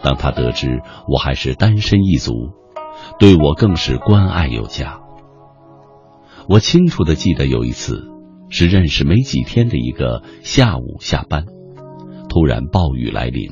[0.03, 2.33] 当他得知我还是单身一族，
[3.19, 4.99] 对我更是关爱有加。
[6.49, 8.03] 我清楚的记得有一次，
[8.49, 11.45] 是认识没几天的一个下午下班，
[12.29, 13.51] 突然暴雨来临。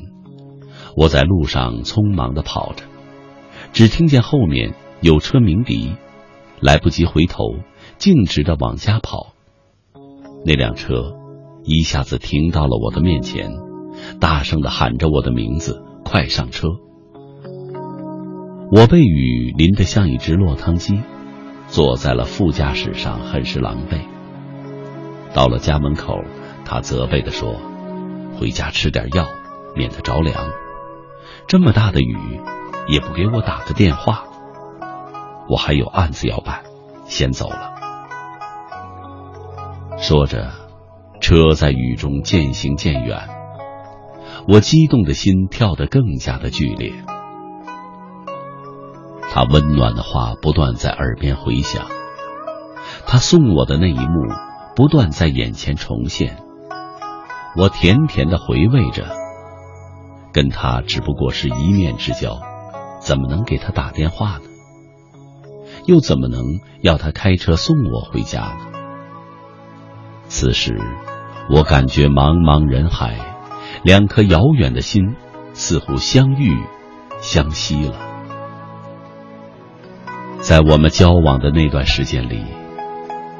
[0.95, 2.83] 我在路上匆忙的跑着，
[3.71, 5.93] 只听见后面有车鸣笛，
[6.59, 7.43] 来不及回头，
[7.97, 9.33] 径直的往家跑。
[10.45, 11.13] 那辆车
[11.63, 13.51] 一下子停到了我的面前，
[14.19, 16.67] 大声的喊着我的名字：“快上车！”
[18.73, 21.01] 我被雨淋得像一只落汤鸡，
[21.67, 24.01] 坐在了副驾驶上，很是狼狈。
[25.33, 26.15] 到了家门口，
[26.65, 27.55] 他责备的说
[28.39, 29.25] ：“回家吃点药，
[29.75, 30.35] 免得着凉。”
[31.47, 32.41] 这么大的雨，
[32.87, 34.23] 也不给我打个电话。
[35.47, 36.63] 我还有案子要办，
[37.05, 37.73] 先走了。
[39.97, 40.51] 说着，
[41.21, 43.38] 车在雨中渐行渐远。
[44.51, 46.91] 我激动的心跳得更加的剧烈。
[49.31, 51.85] 他温暖的话不断在耳边回响，
[53.05, 54.33] 他送我的那一幕
[54.75, 56.37] 不断在眼前重现。
[57.55, 59.05] 我甜甜的回味着。
[60.31, 62.39] 跟他只不过是一面之交，
[63.01, 64.43] 怎么能给他打电话呢？
[65.85, 66.43] 又怎么能
[66.81, 68.59] 要他开车送我回家呢？
[70.27, 70.79] 此时，
[71.51, 73.38] 我感觉茫茫人海，
[73.83, 75.15] 两颗遥远的心
[75.53, 76.57] 似乎相遇
[77.21, 77.95] 相惜了。
[80.41, 82.43] 在我们交往的那段时间里，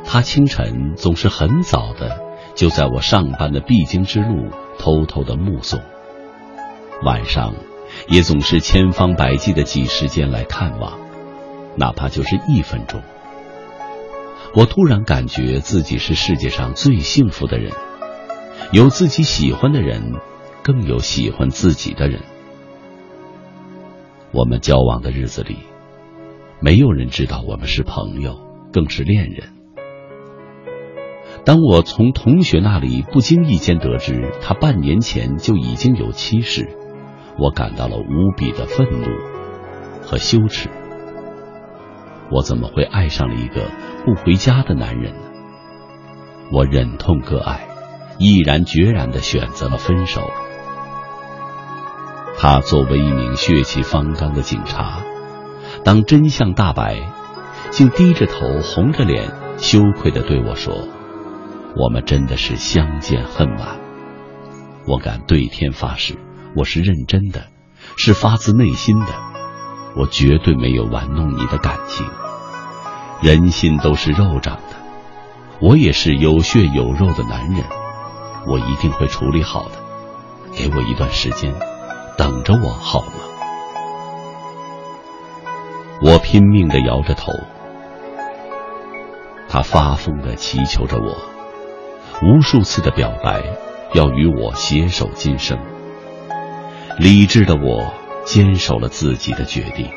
[0.06, 2.20] 他清晨总是很早的
[2.56, 5.80] 就在我上班的必经之路偷偷的目送，
[7.04, 7.54] 晚上
[8.08, 11.00] 也总是千方百计的挤时间来看望，
[11.78, 13.02] 哪怕就是一分钟。
[14.54, 17.72] 我突然感觉自己是世界上最幸福的人，
[18.72, 20.16] 有自己喜欢的人，
[20.64, 22.22] 更有喜欢自己的人。
[24.32, 25.58] 我们交往的日子里。
[26.62, 28.38] 没有人知道我们是朋友，
[28.74, 29.54] 更是恋人。
[31.46, 36.68] 当我从同学那里不经意间得知他半年前就已经有妻时，
[37.38, 39.08] 我感到了无比的愤怒
[40.04, 40.70] 和羞耻。
[42.30, 43.72] 我怎么会爱上了一个
[44.06, 45.22] 不回家的男人呢？
[46.52, 47.70] 我忍痛割爱，
[48.18, 50.30] 毅然决然的选择了分手。
[52.42, 55.02] 他作为一名血气方刚的警察。
[55.84, 57.02] 当真相大白，
[57.70, 60.88] 竟低着头、红着脸、羞愧的对我说
[61.76, 63.78] ：“我们真的是相见恨晚。”
[64.88, 66.18] 我敢对天发誓，
[66.56, 67.48] 我是认真的，
[67.98, 69.08] 是发自内心的，
[69.98, 72.08] 我绝对没有玩弄你的感情。
[73.22, 74.78] 人心都是肉长的，
[75.60, 77.66] 我也是有血有肉的男人，
[78.48, 79.72] 我一定会处理好的。
[80.54, 81.54] 给我一段时间，
[82.20, 83.14] 等着我好吗？
[86.02, 87.32] 我拼命的摇着头，
[89.48, 91.16] 他发疯的祈求着我，
[92.22, 93.42] 无数次的表白，
[93.94, 95.58] 要与我携手今生。
[96.98, 97.94] 理智的我
[98.26, 99.90] 坚守了自己的决定。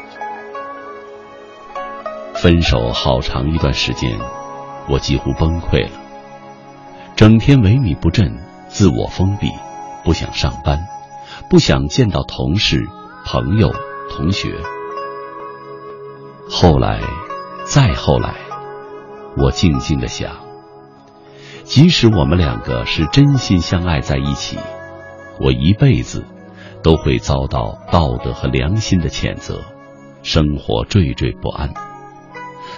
[2.34, 4.16] 分手好长一段时间，
[4.88, 5.98] 我几乎崩溃了，
[7.16, 8.32] 整天萎靡不振，
[8.68, 9.50] 自我封闭，
[10.04, 10.86] 不想上班，
[11.52, 12.88] 不想见到同事、
[13.26, 13.74] 朋友、
[14.08, 14.58] 同学。
[16.48, 17.02] 后来，
[17.66, 18.36] 再后来，
[19.36, 20.30] 我静静的想，
[21.64, 24.56] 即使我们两个是真心相爱在一起，
[25.40, 26.24] 我一辈子
[26.82, 29.60] 都会遭到道德和良心的谴责，
[30.22, 31.74] 生活惴惴不安。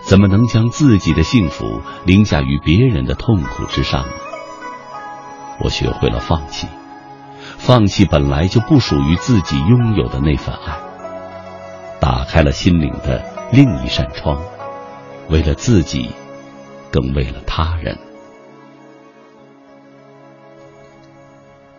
[0.03, 4.13] 怎么能将自己的幸福凌驾于别人的痛苦之上呢？
[5.61, 6.67] 我学会了放弃，
[7.67, 10.77] 放弃本来就不属于自己拥有的那份爱，
[11.99, 13.25] 打开了心灵的。
[13.53, 14.39] 另一扇窗，
[15.31, 16.11] 为了自己，
[16.91, 17.97] 更为了他人。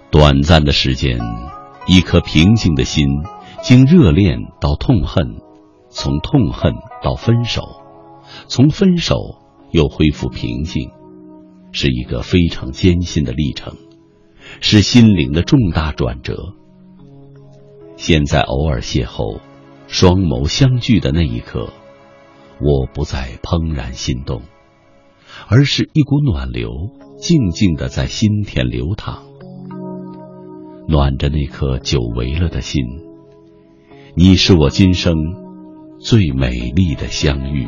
[0.10, 1.20] 短暂的时间，
[1.86, 3.06] 一颗平静的心，
[3.62, 5.36] 经热恋到痛恨，
[5.90, 7.62] 从痛恨到分手，
[8.48, 9.18] 从分手
[9.70, 10.90] 又恢复平静，
[11.74, 13.76] 是一个非常艰辛的历程，
[14.62, 16.54] 是心灵的重大转折。
[17.96, 19.40] 现在偶尔邂逅。
[19.88, 21.70] 双眸相聚的那一刻，
[22.60, 24.42] 我不再怦然心动，
[25.48, 26.72] 而是一股暖流
[27.20, 29.22] 静静的在心田流淌，
[30.88, 32.84] 暖着那颗久违了的心。
[34.16, 35.14] 你是我今生
[36.00, 37.68] 最美丽的相遇。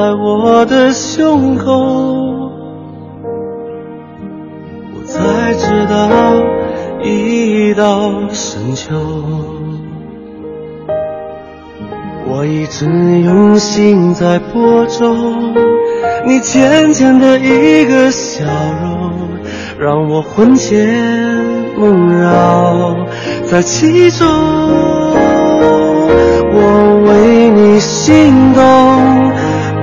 [0.00, 1.72] 在我的胸口，
[4.94, 6.08] 我才知道
[7.04, 8.94] 已到深秋。
[12.26, 12.86] 我一直
[13.20, 15.52] 用心在播种，
[16.26, 18.46] 你浅浅的一个笑
[18.82, 19.12] 容，
[19.78, 20.88] 让我魂牵
[21.76, 22.96] 梦绕
[23.44, 24.26] 在其中。
[26.52, 29.39] 我为你心动。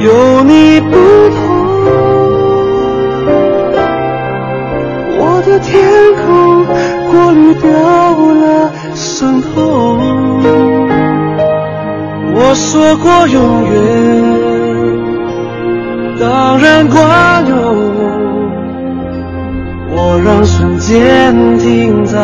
[0.00, 1.38] 有你不同。
[5.18, 5.70] 我的天
[6.16, 6.64] 空
[7.10, 7.70] 过滤掉
[8.34, 9.50] 了伤痛。
[12.32, 13.72] 我说过永远，
[16.18, 17.56] 当然管用。
[19.92, 22.18] 我让瞬间停在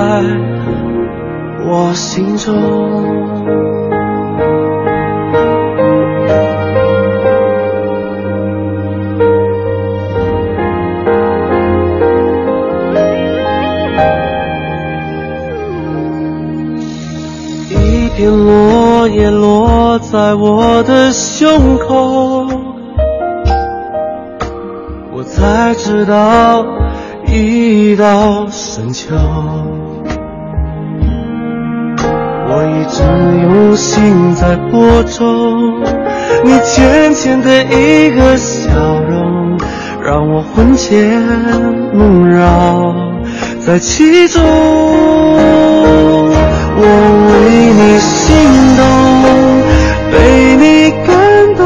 [1.66, 3.85] 我心中。
[18.16, 22.47] 片落叶落在我的胸口，
[25.12, 26.64] 我才知道
[27.26, 29.14] 已到深秋。
[32.48, 33.02] 我一直
[33.43, 35.82] 用心在播种，
[36.43, 38.70] 你浅浅的一个笑
[39.10, 39.59] 容，
[40.02, 41.20] 让我魂牵
[41.93, 42.94] 梦绕
[43.60, 44.43] 在其中。
[46.78, 46.82] 我
[47.28, 47.32] 为
[47.73, 48.27] 你心
[48.77, 48.81] 动，
[50.12, 50.15] 被
[50.57, 50.65] 你
[51.07, 51.09] 感
[51.57, 51.61] 动，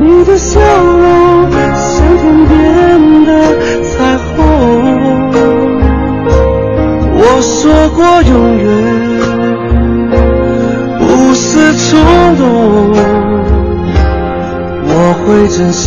[0.00, 1.00] 你的笑容
[1.76, 2.50] 像天边
[3.26, 3.30] 的
[3.84, 4.30] 彩虹。
[7.14, 7.52] 我说
[7.90, 8.66] 过永远
[10.98, 11.00] 不
[11.34, 11.90] 是冲
[12.36, 12.44] 动，
[14.88, 15.84] 我会珍惜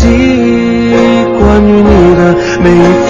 [1.40, 2.20] 关于你的
[2.64, 2.74] 每一
[3.08, 3.10] 分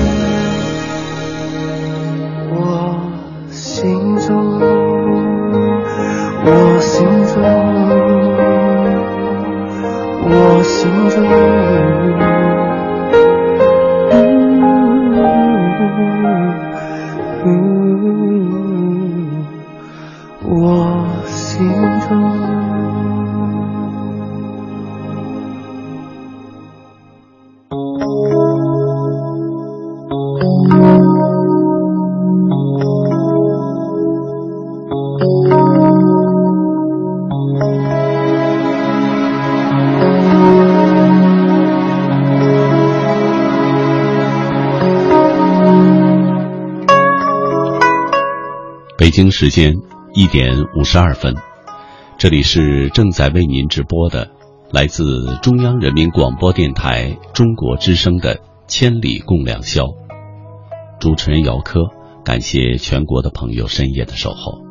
[49.11, 49.73] 北京时间
[50.13, 51.35] 一点五十二分，
[52.17, 54.31] 这里是正在为您直播的
[54.71, 55.03] 来自
[55.41, 58.35] 中央人民广播电台中国之声的
[58.69, 59.83] 《千里共良宵》，
[61.01, 61.81] 主持人姚科，
[62.23, 64.61] 感谢全国的朋友深夜的守候。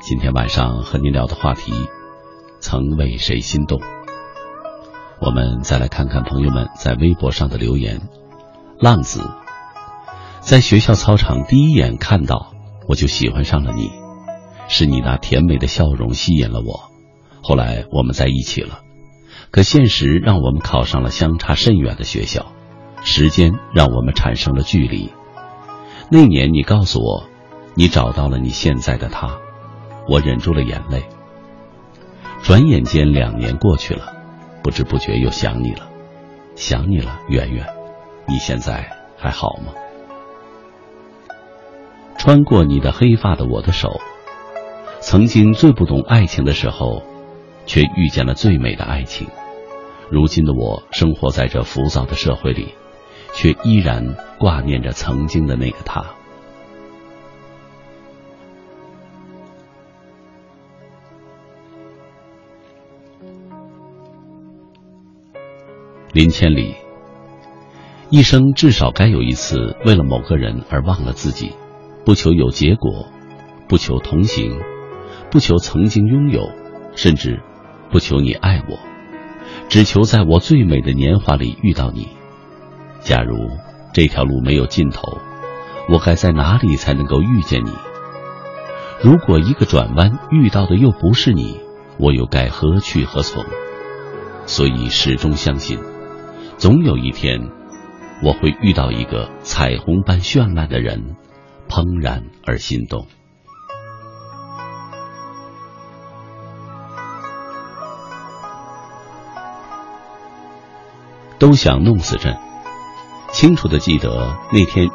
[0.00, 1.74] 今天晚上和您聊的话题，
[2.58, 3.82] 曾为谁心动？
[5.20, 8.00] 我们再来看看朋友们在微博上的留言。
[8.80, 9.20] 浪子，
[10.40, 12.51] 在学校操场第一眼看到。
[12.88, 13.90] 我就喜欢上了你，
[14.68, 16.90] 是你那甜美的笑容吸引了我。
[17.42, 18.80] 后来我们在一起了，
[19.50, 22.52] 可现实让我们考上了相差甚远的学校，
[23.02, 25.10] 时间让我们产生了距离。
[26.10, 27.24] 那年你告诉我，
[27.74, 29.38] 你找到了你现在的他，
[30.08, 31.04] 我忍住了眼泪。
[32.42, 34.12] 转眼间两年过去了，
[34.62, 35.88] 不知不觉又想你了，
[36.54, 37.66] 想你了，圆圆，
[38.26, 39.72] 你现在还好吗？
[42.22, 44.00] 穿过你的黑发的我的手，
[45.00, 47.02] 曾经最不懂爱情的时候，
[47.66, 49.26] 却遇见了最美的爱情。
[50.08, 52.74] 如今的我生活在这浮躁的社会里，
[53.34, 56.04] 却依然挂念着曾经的那个他。
[66.12, 66.76] 林千里，
[68.10, 71.56] 一生至少该有一次为了某个人而忘了自己，
[72.04, 73.06] 不求有结果，
[73.68, 74.58] 不求同行，
[75.30, 76.50] 不求曾经拥有，
[76.96, 77.40] 甚至
[77.90, 78.78] 不求你爱我，
[79.68, 82.08] 只求在我最美的年华里遇到你。
[83.00, 83.36] 假如
[83.92, 85.18] 这条路没有尽头，
[85.88, 87.70] 我该在哪里才能够遇见你？
[89.02, 91.60] 如果一个转弯遇到的又不是你，
[91.98, 93.44] 我又该何去何从？
[94.46, 95.78] 所以始终相信，
[96.56, 97.48] 总有一天，
[98.24, 101.16] 我会遇到一个彩虹般绚烂的人，
[101.74, 103.06] 怦然而心动。
[111.38, 112.36] 都想弄死朕。
[113.32, 114.90] 清楚的记得那天，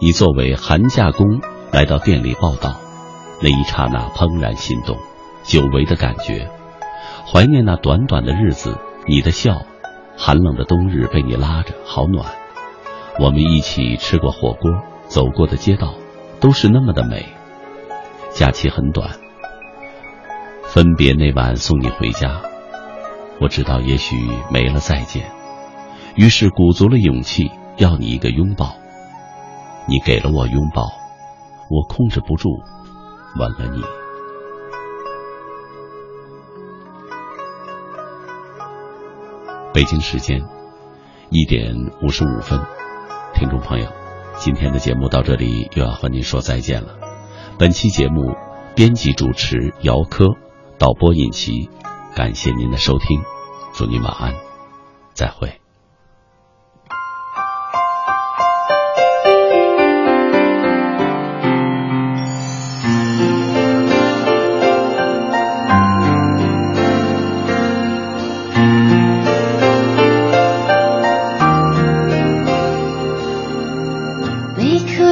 [0.00, 1.40] 你作为寒假工
[1.70, 2.80] 来到店里报道。
[3.40, 4.98] 那一刹那，怦然心动，
[5.44, 6.50] 久违的感觉，
[7.24, 8.76] 怀念那短短的日子，
[9.06, 9.62] 你的笑，
[10.18, 12.26] 寒冷的冬日被你拉着，好暖。
[13.20, 14.72] 我们一起吃过火锅，
[15.06, 15.94] 走过的街道，
[16.40, 17.26] 都是那么的美。
[18.32, 19.10] 假期很短，
[20.64, 22.42] 分别那晚送你回家，
[23.40, 24.16] 我知道也许
[24.50, 25.30] 没了再见，
[26.16, 28.74] 于是鼓足了勇气要你一个拥抱。
[29.88, 30.82] 你给了我拥抱，
[31.70, 32.48] 我控制不住。
[33.38, 33.82] 吻了你。
[39.74, 40.40] 北京时间
[41.28, 42.58] 一点五十五分，
[43.34, 43.86] 听众朋友，
[44.38, 46.98] 今天的节目到这里又要和您说再见了。
[47.58, 48.34] 本期节目
[48.74, 50.26] 编辑主持姚科，
[50.78, 51.68] 导播尹奇，
[52.14, 53.22] 感谢您的收听，
[53.72, 54.34] 祝您晚安，
[55.14, 55.65] 再会。